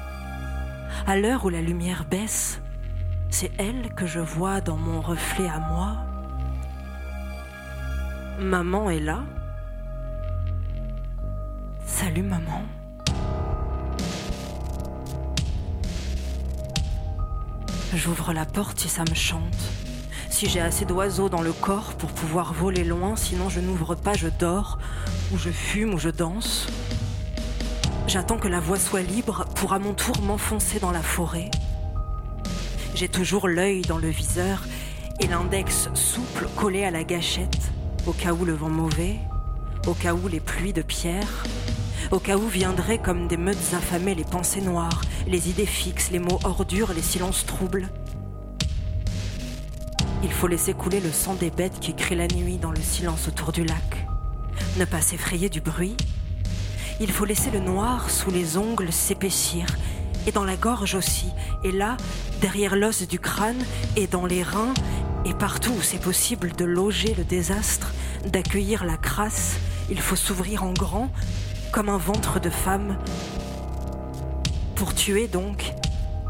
à 1.06 1.18
l'heure 1.18 1.44
où 1.44 1.50
la 1.50 1.60
lumière 1.60 2.06
baisse, 2.06 2.62
c'est 3.28 3.52
elle 3.58 3.92
que 3.94 4.06
je 4.06 4.20
vois 4.20 4.62
dans 4.62 4.78
mon 4.78 5.02
reflet 5.02 5.46
à 5.46 5.58
moi. 5.58 5.98
Maman 8.38 8.88
est 8.88 9.00
là. 9.00 9.22
Salut 11.84 12.22
maman. 12.22 12.62
J'ouvre 17.94 18.32
la 18.32 18.46
porte 18.46 18.78
si 18.78 18.88
ça 18.88 19.02
me 19.02 19.14
chante. 19.14 19.89
Si 20.40 20.48
j'ai 20.48 20.60
assez 20.62 20.86
d'oiseaux 20.86 21.28
dans 21.28 21.42
le 21.42 21.52
corps 21.52 21.92
pour 21.98 22.12
pouvoir 22.12 22.54
voler 22.54 22.82
loin, 22.82 23.14
sinon 23.14 23.50
je 23.50 23.60
n'ouvre 23.60 23.94
pas, 23.94 24.14
je 24.14 24.28
dors, 24.28 24.78
ou 25.34 25.36
je 25.36 25.50
fume, 25.50 25.92
ou 25.92 25.98
je 25.98 26.08
danse. 26.08 26.66
J'attends 28.06 28.38
que 28.38 28.48
la 28.48 28.58
voie 28.58 28.78
soit 28.78 29.02
libre 29.02 29.44
pour 29.54 29.74
à 29.74 29.78
mon 29.78 29.92
tour 29.92 30.18
m'enfoncer 30.22 30.78
dans 30.78 30.92
la 30.92 31.02
forêt. 31.02 31.50
J'ai 32.94 33.10
toujours 33.10 33.48
l'œil 33.48 33.82
dans 33.82 33.98
le 33.98 34.08
viseur 34.08 34.64
et 35.20 35.26
l'index 35.26 35.90
souple 35.92 36.48
collé 36.56 36.84
à 36.84 36.90
la 36.90 37.04
gâchette, 37.04 37.70
au 38.06 38.12
cas 38.12 38.32
où 38.32 38.46
le 38.46 38.54
vent 38.54 38.70
mauvais, 38.70 39.16
au 39.86 39.92
cas 39.92 40.14
où 40.14 40.26
les 40.26 40.40
pluies 40.40 40.72
de 40.72 40.80
pierre, 40.80 41.44
au 42.12 42.18
cas 42.18 42.38
où 42.38 42.48
viendraient 42.48 42.96
comme 42.96 43.28
des 43.28 43.36
meutes 43.36 43.74
affamées 43.74 44.14
les 44.14 44.24
pensées 44.24 44.62
noires, 44.62 45.02
les 45.26 45.50
idées 45.50 45.66
fixes, 45.66 46.10
les 46.10 46.18
mots 46.18 46.40
ordures, 46.44 46.94
les 46.94 47.02
silences 47.02 47.44
troubles. 47.44 47.90
Il 50.22 50.32
faut 50.32 50.48
laisser 50.48 50.74
couler 50.74 51.00
le 51.00 51.10
sang 51.12 51.34
des 51.34 51.50
bêtes 51.50 51.80
qui 51.80 51.94
crient 51.94 52.16
la 52.16 52.28
nuit 52.28 52.58
dans 52.58 52.70
le 52.70 52.80
silence 52.80 53.26
autour 53.26 53.52
du 53.52 53.64
lac. 53.64 54.06
Ne 54.78 54.84
pas 54.84 55.00
s'effrayer 55.00 55.48
du 55.48 55.62
bruit. 55.62 55.96
Il 57.00 57.10
faut 57.10 57.24
laisser 57.24 57.50
le 57.50 57.60
noir 57.60 58.10
sous 58.10 58.30
les 58.30 58.58
ongles 58.58 58.92
s'épaissir, 58.92 59.64
et 60.26 60.32
dans 60.32 60.44
la 60.44 60.56
gorge 60.56 60.94
aussi, 60.94 61.28
et 61.64 61.72
là, 61.72 61.96
derrière 62.42 62.76
l'os 62.76 63.08
du 63.08 63.18
crâne, 63.18 63.64
et 63.96 64.06
dans 64.06 64.26
les 64.26 64.42
reins, 64.42 64.74
et 65.24 65.32
partout 65.32 65.72
où 65.72 65.80
c'est 65.80 66.00
possible 66.00 66.52
de 66.52 66.66
loger 66.66 67.14
le 67.14 67.24
désastre, 67.24 67.90
d'accueillir 68.26 68.84
la 68.84 68.98
crasse, 68.98 69.56
il 69.90 69.98
faut 69.98 70.16
s'ouvrir 70.16 70.64
en 70.64 70.74
grand, 70.74 71.10
comme 71.72 71.88
un 71.88 71.96
ventre 71.96 72.40
de 72.40 72.50
femme. 72.50 72.98
Pour 74.74 74.94
tuer 74.94 75.28
donc, 75.28 75.72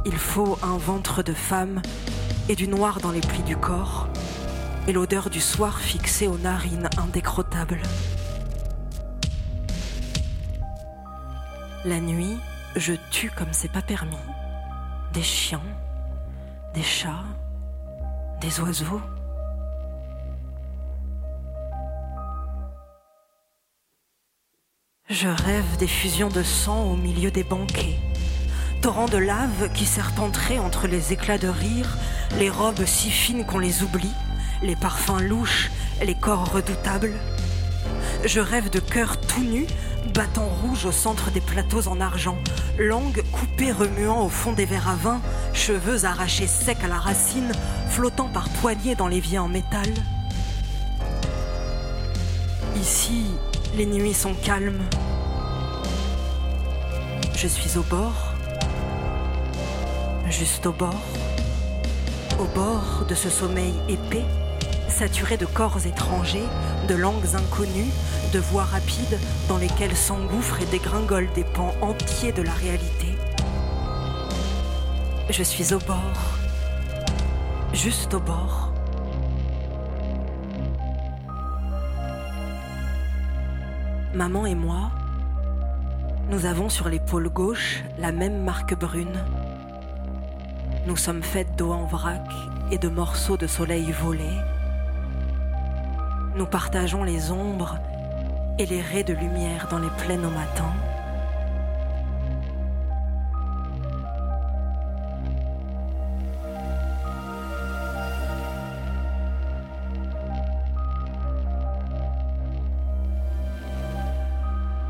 il 0.07 0.17
faut 0.17 0.57
un 0.63 0.79
ventre 0.79 1.25
de 1.25 1.35
femme 1.35 1.83
et 2.51 2.57
du 2.57 2.67
noir 2.67 2.99
dans 2.99 3.13
les 3.13 3.21
plis 3.21 3.45
du 3.45 3.57
corps, 3.57 4.09
et 4.89 4.93
l'odeur 4.93 5.31
du 5.31 5.41
soir 5.41 5.79
fixée 5.79 6.27
aux 6.27 6.37
narines 6.37 6.91
indécrottables. 6.97 7.81
La 11.85 12.01
nuit, 12.01 12.37
je 12.75 12.95
tue 13.13 13.31
comme 13.31 13.53
c'est 13.53 13.71
pas 13.71 13.83
permis. 13.83 14.17
Des 15.13 15.23
chiens, 15.23 15.63
des 16.75 16.83
chats, 16.83 17.23
des 18.41 18.59
oiseaux. 18.59 19.01
Je 25.09 25.29
rêve 25.29 25.77
des 25.79 25.87
fusions 25.87 26.31
de 26.31 26.43
sang 26.43 26.83
au 26.91 26.97
milieu 26.97 27.31
des 27.31 27.45
banquets, 27.45 28.01
torrents 28.81 29.07
de 29.07 29.19
lave 29.19 29.71
qui 29.75 29.85
serpenteraient 29.85 30.59
entre 30.59 30.87
les 30.87 31.13
éclats 31.13 31.39
de 31.39 31.49
rire, 31.49 31.99
les 32.39 32.49
robes 32.49 32.85
si 32.87 33.11
fines 33.11 33.45
qu'on 33.45 33.59
les 33.59 33.83
oublie, 33.83 34.15
les 34.63 34.77
parfums 34.77 35.21
louches, 35.21 35.71
les 36.03 36.15
corps 36.15 36.51
redoutables. 36.51 37.13
Je 38.25 38.41
rêve 38.41 38.71
de 38.71 38.81
cœurs 38.81 39.21
tout 39.21 39.43
nus, 39.43 39.67
battant 40.15 40.49
rouge 40.63 40.87
au 40.87 40.93
centre 40.93 41.31
des 41.31 41.43
plateaux 41.43 41.89
en 41.89 42.01
argent, 42.01 42.39
langues 42.79 43.23
coupées 43.33 43.73
remuant 43.73 44.25
au 44.25 44.29
fond 44.31 44.53
des 44.53 44.65
verres 44.65 44.89
à 44.89 44.95
vin, 44.95 45.21
cheveux 45.53 46.07
arrachés 46.07 46.47
secs 46.47 46.83
à 46.83 46.89
la 46.89 46.99
racine, 46.99 47.53
flottant 47.91 48.29
par 48.29 48.49
poignées 48.49 48.95
dans 48.95 49.09
l'évier 49.09 49.39
en 49.39 49.49
métal. 49.49 49.89
Ici, 52.77 53.27
les 53.77 53.87
nuits 53.87 54.15
sont 54.15 54.35
calmes. 54.35 54.81
Je 57.37 57.47
suis 57.47 57.79
au 57.79 57.83
bord, 57.83 58.30
juste 60.31 60.67
au 60.67 60.73
bord, 60.73 61.03
au 62.39 62.45
bord 62.55 63.05
de 63.09 63.15
ce 63.15 63.29
sommeil 63.29 63.75
épais, 63.89 64.25
saturé 64.89 65.37
de 65.37 65.47
corps 65.47 65.85
étrangers, 65.87 66.47
de 66.89 66.95
langues 66.95 67.35
inconnues, 67.35 67.91
de 68.33 68.39
voix 68.39 68.65
rapides 68.65 69.19
dans 69.49 69.59
lesquelles 69.59 69.97
s'engouffrent 69.97 70.63
et 70.63 70.67
dégringolent 70.67 71.33
des 71.35 71.45
pans 71.45 71.75
entiers 71.81 72.33
de 72.33 72.43
la 72.43 72.53
réalité. 72.53 73.15
Je 75.31 75.43
suis 75.43 75.75
au 75.75 75.79
bord, 75.79 76.39
juste 77.73 78.15
au 78.15 78.21
bord. 78.21 78.73
Maman 84.15 84.47
et 84.47 84.55
moi, 84.55 84.91
nous 86.31 86.47
avons 86.47 86.69
sur 86.69 86.89
l'épaule 86.89 87.29
gauche 87.29 87.83
la 87.99 88.13
même 88.13 88.45
marque 88.45 88.79
brune. 88.79 89.19
Nous 90.91 90.97
sommes 90.97 91.23
faites 91.23 91.55
d'eau 91.55 91.71
en 91.71 91.85
vrac 91.85 92.29
et 92.73 92.77
de 92.77 92.89
morceaux 92.89 93.37
de 93.37 93.47
soleil 93.47 93.93
volés. 93.93 94.25
Nous 96.35 96.47
partageons 96.47 97.05
les 97.05 97.31
ombres 97.31 97.79
et 98.59 98.67
les 98.67 98.81
raies 98.81 99.05
de 99.05 99.15
lumière 99.15 99.69
dans 99.71 99.79
les 99.79 99.89
plaines 99.99 100.27
au 100.27 100.31
matin. 100.31 100.73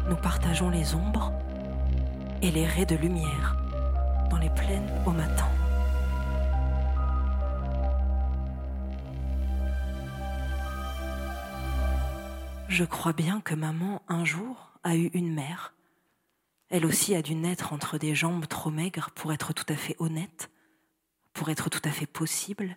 Nous 0.08 0.16
partageons 0.16 0.70
les 0.70 0.94
ombres 0.94 1.30
et 2.40 2.50
les 2.50 2.64
raies 2.64 2.86
de 2.86 2.96
lumière 2.96 3.54
dans 4.30 4.38
les 4.38 4.48
plaines 4.48 4.88
au 5.04 5.10
matin. 5.10 5.59
Je 12.70 12.84
crois 12.84 13.12
bien 13.12 13.40
que 13.40 13.56
maman, 13.56 14.00
un 14.06 14.24
jour, 14.24 14.70
a 14.84 14.94
eu 14.94 15.06
une 15.12 15.34
mère. 15.34 15.74
Elle 16.68 16.86
aussi 16.86 17.16
a 17.16 17.20
dû 17.20 17.34
naître 17.34 17.72
entre 17.72 17.98
des 17.98 18.14
jambes 18.14 18.46
trop 18.46 18.70
maigres 18.70 19.10
pour 19.16 19.32
être 19.32 19.52
tout 19.52 19.64
à 19.68 19.74
fait 19.74 19.96
honnête, 19.98 20.52
pour 21.32 21.48
être 21.48 21.68
tout 21.68 21.80
à 21.82 21.90
fait 21.90 22.06
possible. 22.06 22.76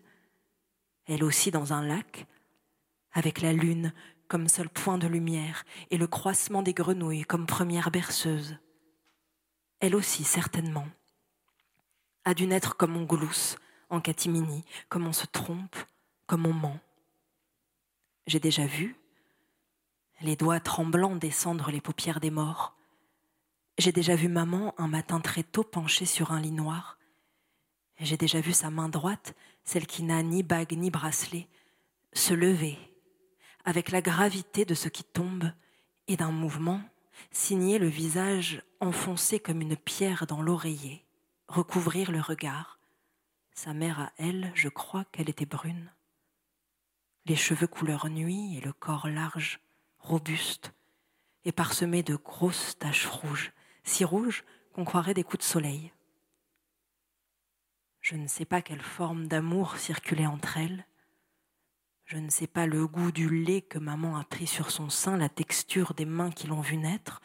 Elle 1.06 1.24
aussi 1.24 1.52
dans 1.52 1.74
un 1.74 1.86
lac, 1.86 2.26
avec 3.12 3.40
la 3.40 3.54
lune 3.54 3.94
comme 4.28 4.50
seul 4.50 4.68
point 4.68 4.98
de 4.98 5.06
lumière 5.06 5.64
et 5.92 6.00
le 6.00 6.08
croissement 6.08 6.64
des 6.64 6.74
grenouilles 6.74 7.26
comme 7.26 7.46
première 7.46 7.92
berceuse. 7.92 8.58
Elle 9.80 9.96
aussi, 9.96 10.24
certainement, 10.24 10.88
a 12.26 12.34
dû 12.34 12.48
naître 12.48 12.78
comme 12.78 12.98
on 12.98 13.04
glousse 13.04 13.58
en 13.92 14.02
catimini, 14.02 14.66
comme 14.90 15.06
on 15.06 15.14
se 15.14 15.28
trompe, 15.28 15.76
comme 16.26 16.48
on 16.48 16.54
ment. 16.54 16.80
J'ai 18.26 18.40
déjà 18.40 18.66
vu, 18.66 18.96
les 20.22 20.36
doigts 20.36 20.60
tremblants 20.60 21.16
descendre 21.16 21.72
les 21.72 21.82
paupières 21.82 22.20
des 22.20 22.32
morts. 22.32 22.76
J'ai 23.78 23.92
déjà 23.92 24.16
vu 24.16 24.28
maman 24.28 24.74
un 24.78 24.88
matin 24.88 25.20
très 25.20 25.44
tôt 25.44 25.64
penchée 25.64 26.06
sur 26.06 26.32
un 26.32 26.40
lit 26.40 26.52
noir. 26.52 26.98
J'ai 28.00 28.18
déjà 28.18 28.40
vu 28.40 28.54
sa 28.54 28.70
main 28.70 28.90
droite, 28.90 29.36
celle 29.64 29.88
qui 29.88 30.04
n'a 30.04 30.22
ni 30.24 30.44
bague 30.44 30.74
ni 30.74 30.92
bracelet, 30.92 31.48
se 32.14 32.34
lever 32.34 32.78
avec 33.66 33.92
la 33.92 34.02
gravité 34.02 34.66
de 34.66 34.74
ce 34.74 34.90
qui 34.90 35.04
tombe 35.04 35.52
et 36.08 36.18
d'un 36.18 36.32
mouvement 36.32 36.82
signer 37.32 37.80
le 37.80 37.88
visage 37.88 38.62
enfoncé 38.80 39.40
comme 39.40 39.62
une 39.62 39.78
pierre 39.78 40.26
dans 40.28 40.42
l'oreiller, 40.42 41.06
recouvrir 41.48 42.12
le 42.12 42.20
regard. 42.20 42.80
Sa 43.54 43.74
mère 43.74 44.00
à 44.00 44.12
elle, 44.18 44.52
je 44.56 44.70
crois 44.70 45.06
qu'elle 45.06 45.30
était 45.30 45.46
brune. 45.46 45.92
les 47.26 47.38
cheveux 47.38 47.68
couleur 47.68 48.10
nuit 48.10 48.58
et 48.58 48.62
le 48.62 48.74
corps 48.74 49.08
large, 49.08 49.62
robuste, 50.04 50.74
et 51.46 51.52
parsemé 51.52 52.04
de 52.04 52.16
grosses 52.16 52.78
taches 52.78 53.08
rouges, 53.08 53.52
si 53.84 54.06
rouges 54.06 54.44
qu'on 54.74 54.86
croirait 54.86 55.14
des 55.14 55.24
coups 55.24 55.44
de 55.44 55.50
soleil. 55.50 55.92
Je 58.02 58.16
ne 58.16 58.28
sais 58.28 58.46
pas 58.46 58.62
quelle 58.62 58.82
forme 58.82 59.28
d'amour 59.28 59.78
circulait 59.78 60.26
entre 60.26 60.58
elles. 60.58 60.86
Je 62.06 62.18
ne 62.18 62.30
sais 62.30 62.48
pas 62.48 62.68
le 62.68 62.86
goût 62.86 63.12
du 63.12 63.30
lait 63.30 63.62
que 63.62 63.80
maman 63.80 64.18
a 64.18 64.26
pris 64.26 64.48
sur 64.48 64.72
son 64.72 64.90
sein, 64.90 65.18
la 65.18 65.30
texture 65.30 65.94
des 65.94 66.06
mains 66.06 66.32
qui 66.32 66.48
l'ont 66.48 66.62
vu 66.62 66.78
naître, 66.78 67.22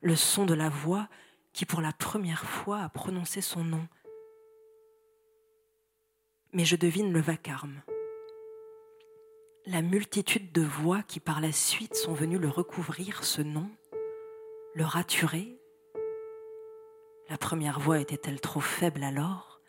le 0.00 0.16
son 0.16 0.46
de 0.46 0.54
la 0.54 0.70
voix 0.70 1.08
qui 1.52 1.66
pour 1.66 1.82
la 1.82 1.92
première 1.92 2.44
fois 2.44 2.80
a 2.80 2.88
prononcé 2.88 3.42
son 3.42 3.62
nom. 3.62 3.86
Mais 6.54 6.64
je 6.64 6.76
devine 6.76 7.12
le 7.12 7.20
vacarme. 7.20 7.82
La 9.64 9.80
multitude 9.80 10.50
de 10.50 10.62
voix 10.62 11.02
qui 11.06 11.20
par 11.20 11.40
la 11.40 11.52
suite 11.52 11.94
sont 11.94 12.14
venues 12.14 12.40
le 12.40 12.48
recouvrir, 12.48 13.22
ce 13.22 13.42
nom, 13.42 13.70
le 14.74 14.84
raturer. 14.84 15.56
La 17.30 17.38
première 17.38 17.78
voix 17.78 18.00
était-elle 18.00 18.40
trop 18.40 18.60
faible 18.60 19.04
alors 19.04 19.60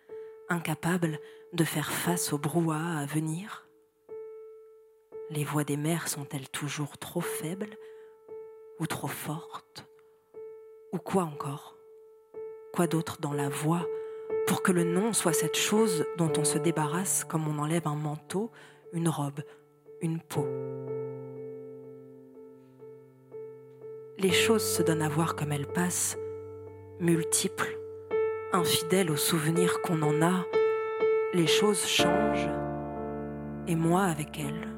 incapable 0.49 1.19
de 1.53 1.63
faire 1.63 1.91
face 1.91 2.33
au 2.33 2.39
brouhaha 2.39 3.01
à 3.01 3.05
venir? 3.05 3.67
Les 5.29 5.43
voix 5.43 5.63
des 5.63 5.77
mères 5.77 6.07
sont-elles 6.07 6.49
toujours 6.49 6.97
trop 6.97 7.21
faibles 7.21 7.77
ou 8.79 8.87
trop 8.87 9.07
fortes? 9.07 9.85
Ou 10.91 10.97
quoi 10.97 11.21
encore? 11.21 11.77
Quoi 12.73 12.87
d'autre 12.87 13.17
dans 13.21 13.33
la 13.33 13.47
voix 13.47 13.85
pour 14.47 14.63
que 14.63 14.71
le 14.71 14.85
nom 14.85 15.13
soit 15.13 15.33
cette 15.33 15.55
chose 15.55 16.03
dont 16.17 16.33
on 16.35 16.43
se 16.43 16.57
débarrasse 16.57 17.23
comme 17.23 17.47
on 17.47 17.61
enlève 17.61 17.87
un 17.87 17.95
manteau, 17.95 18.51
une 18.91 19.07
robe, 19.07 19.41
une 20.03 20.19
peau 20.19 20.45
Les 24.19 24.31
choses 24.31 24.63
se 24.63 24.83
donnent 24.83 25.01
à 25.01 25.09
voir 25.09 25.35
comme 25.35 25.51
elles 25.51 25.67
passent, 25.67 26.17
multiples, 26.99 27.77
infidèle 28.51 29.09
aux 29.09 29.17
souvenirs 29.17 29.81
qu'on 29.81 30.01
en 30.01 30.21
a, 30.21 30.45
les 31.33 31.47
choses 31.47 31.85
changent, 31.85 32.49
et 33.67 33.75
moi 33.75 34.03
avec 34.03 34.37
elles. 34.37 34.72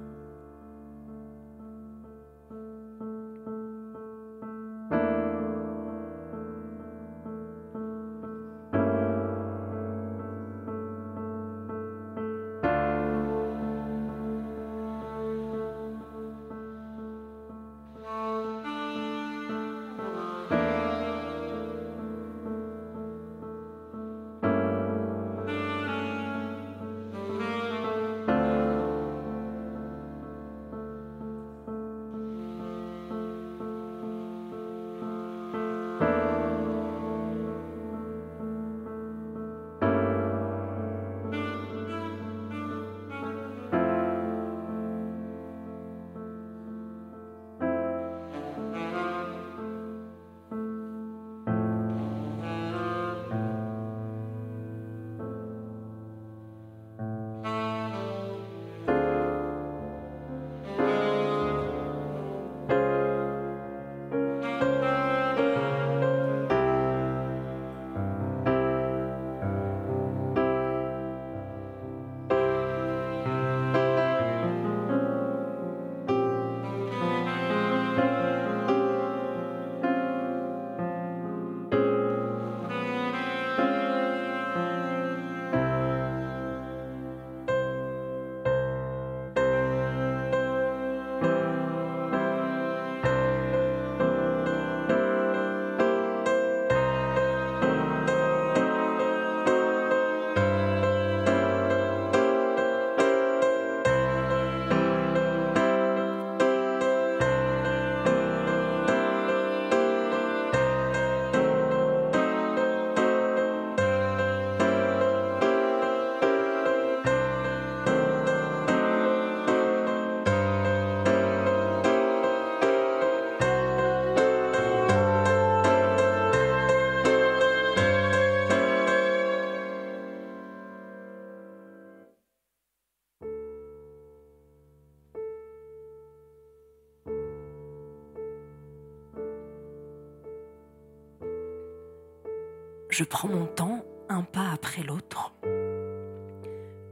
Je 142.97 143.03
prends 143.03 143.27
mon 143.27 143.45
temps 143.45 143.83
un 144.07 144.21
pas 144.21 144.51
après 144.53 144.81
l'autre. 144.81 145.33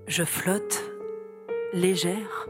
Je 0.06 0.26
flotte, 0.26 0.84
légère, 1.72 2.50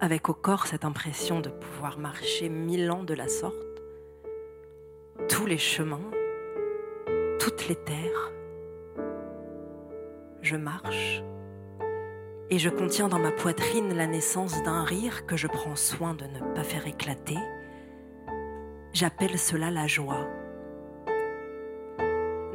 avec 0.00 0.28
au 0.28 0.34
corps 0.34 0.66
cette 0.66 0.84
impression 0.84 1.38
de 1.38 1.50
pouvoir 1.50 2.00
marcher 2.00 2.48
mille 2.48 2.90
ans 2.90 3.04
de 3.04 3.14
la 3.14 3.28
sorte. 3.28 3.54
Tous 5.28 5.46
les 5.46 5.56
chemins, 5.56 6.10
toutes 7.38 7.68
les 7.68 7.76
terres. 7.76 8.32
Je 10.42 10.56
marche 10.56 11.22
et 12.50 12.58
je 12.58 12.70
contiens 12.70 13.06
dans 13.06 13.20
ma 13.20 13.30
poitrine 13.30 13.96
la 13.96 14.08
naissance 14.08 14.64
d'un 14.64 14.82
rire 14.82 15.26
que 15.26 15.36
je 15.36 15.46
prends 15.46 15.76
soin 15.76 16.14
de 16.14 16.24
ne 16.24 16.40
pas 16.56 16.64
faire 16.64 16.88
éclater. 16.88 17.38
J'appelle 18.92 19.38
cela 19.38 19.70
la 19.70 19.86
joie. 19.86 20.26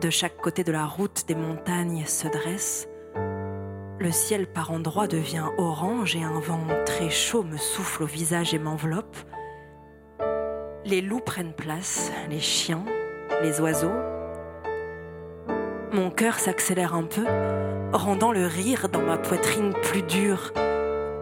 De 0.02 0.10
chaque 0.10 0.38
côté 0.38 0.64
de 0.64 0.72
la 0.72 0.86
route, 0.86 1.26
des 1.28 1.36
montagnes 1.36 2.06
se 2.06 2.30
dressent. 2.30 2.88
Le 4.00 4.12
ciel 4.12 4.48
par 4.48 4.72
endroits 4.72 5.08
devient 5.08 5.44
orange 5.58 6.16
et 6.16 6.24
un 6.24 6.40
vent 6.40 6.66
très 6.86 7.10
chaud 7.10 7.44
me 7.44 7.58
souffle 7.58 8.04
au 8.04 8.06
visage 8.06 8.54
et 8.54 8.60
m'enveloppe. 8.60 9.18
Les 10.86 11.02
loups 11.02 11.20
prennent 11.20 11.52
place, 11.52 12.14
les 12.30 12.40
chiens, 12.40 12.86
les 13.42 13.60
oiseaux. 13.60 13.92
Mon 15.92 16.12
cœur 16.12 16.40
s'accélère 16.40 16.94
un 16.96 17.04
peu, 17.04 17.26
rendant 17.92 18.32
le 18.32 18.46
rire 18.46 18.88
dans 18.88 19.02
ma 19.02 19.18
poitrine 19.18 19.74
plus 19.84 20.04
dur, 20.04 20.54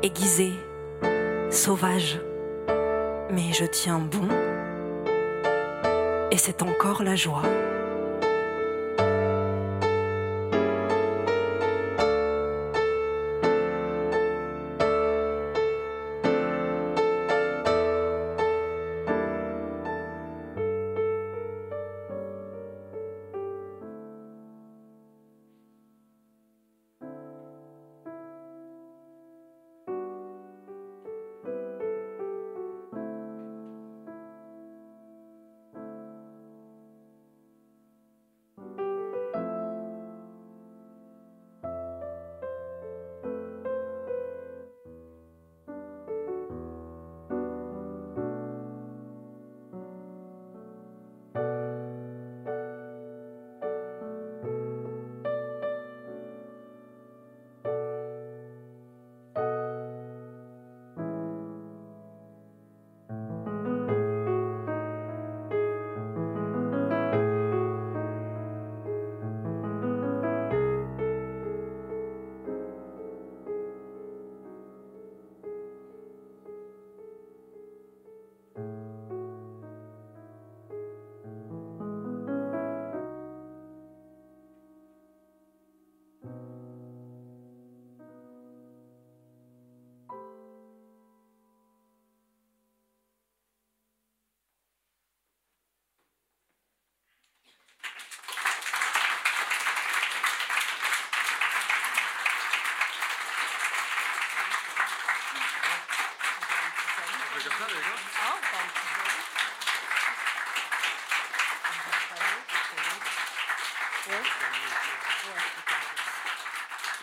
aiguisé, 0.03 0.51
sauvage. 1.49 2.21
Mais 3.31 3.53
je 3.53 3.65
tiens 3.65 3.97
bon, 3.97 4.27
et 6.29 6.37
c'est 6.37 6.61
encore 6.61 7.01
la 7.01 7.15
joie. 7.15 7.41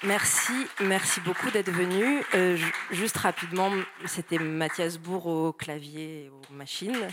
Merci, 0.05 0.69
merci 0.81 1.21
beaucoup 1.21 1.51
d'être 1.51 1.71
venu. 1.71 2.23
Euh, 2.35 2.59
juste 2.91 3.17
rapidement, 3.17 3.73
c'était 4.05 4.39
Mathias 4.39 4.99
Bourg 4.99 5.27
au 5.27 5.53
clavier 5.53 6.27
et 6.27 6.29
aux 6.29 6.53
machines. 6.53 7.09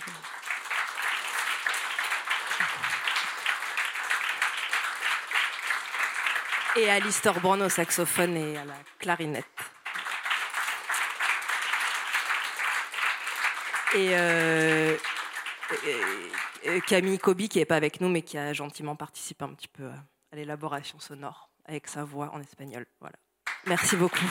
Et 6.75 6.89
Alistair 6.89 7.39
Brown 7.39 7.61
au 7.61 7.69
saxophone 7.69 8.35
et 8.35 8.57
à 8.57 8.65
la 8.65 8.75
clarinette. 8.99 9.51
Et, 13.93 14.11
euh, 14.13 14.97
Camille 16.87 17.19
Kobi 17.19 17.49
qui 17.49 17.59
n'est 17.59 17.65
pas 17.65 17.75
avec 17.75 18.01
nous 18.01 18.09
mais 18.09 18.21
qui 18.21 18.37
a 18.37 18.53
gentiment 18.53 18.95
participé 18.95 19.43
un 19.43 19.53
petit 19.53 19.67
peu 19.67 19.87
à 20.31 20.35
l'élaboration 20.35 20.99
sonore 20.99 21.49
avec 21.65 21.87
sa 21.87 22.03
voix 22.03 22.31
en 22.33 22.41
espagnol. 22.41 22.85
Voilà. 22.99 23.15
Merci 23.67 23.95
beaucoup. 23.95 24.25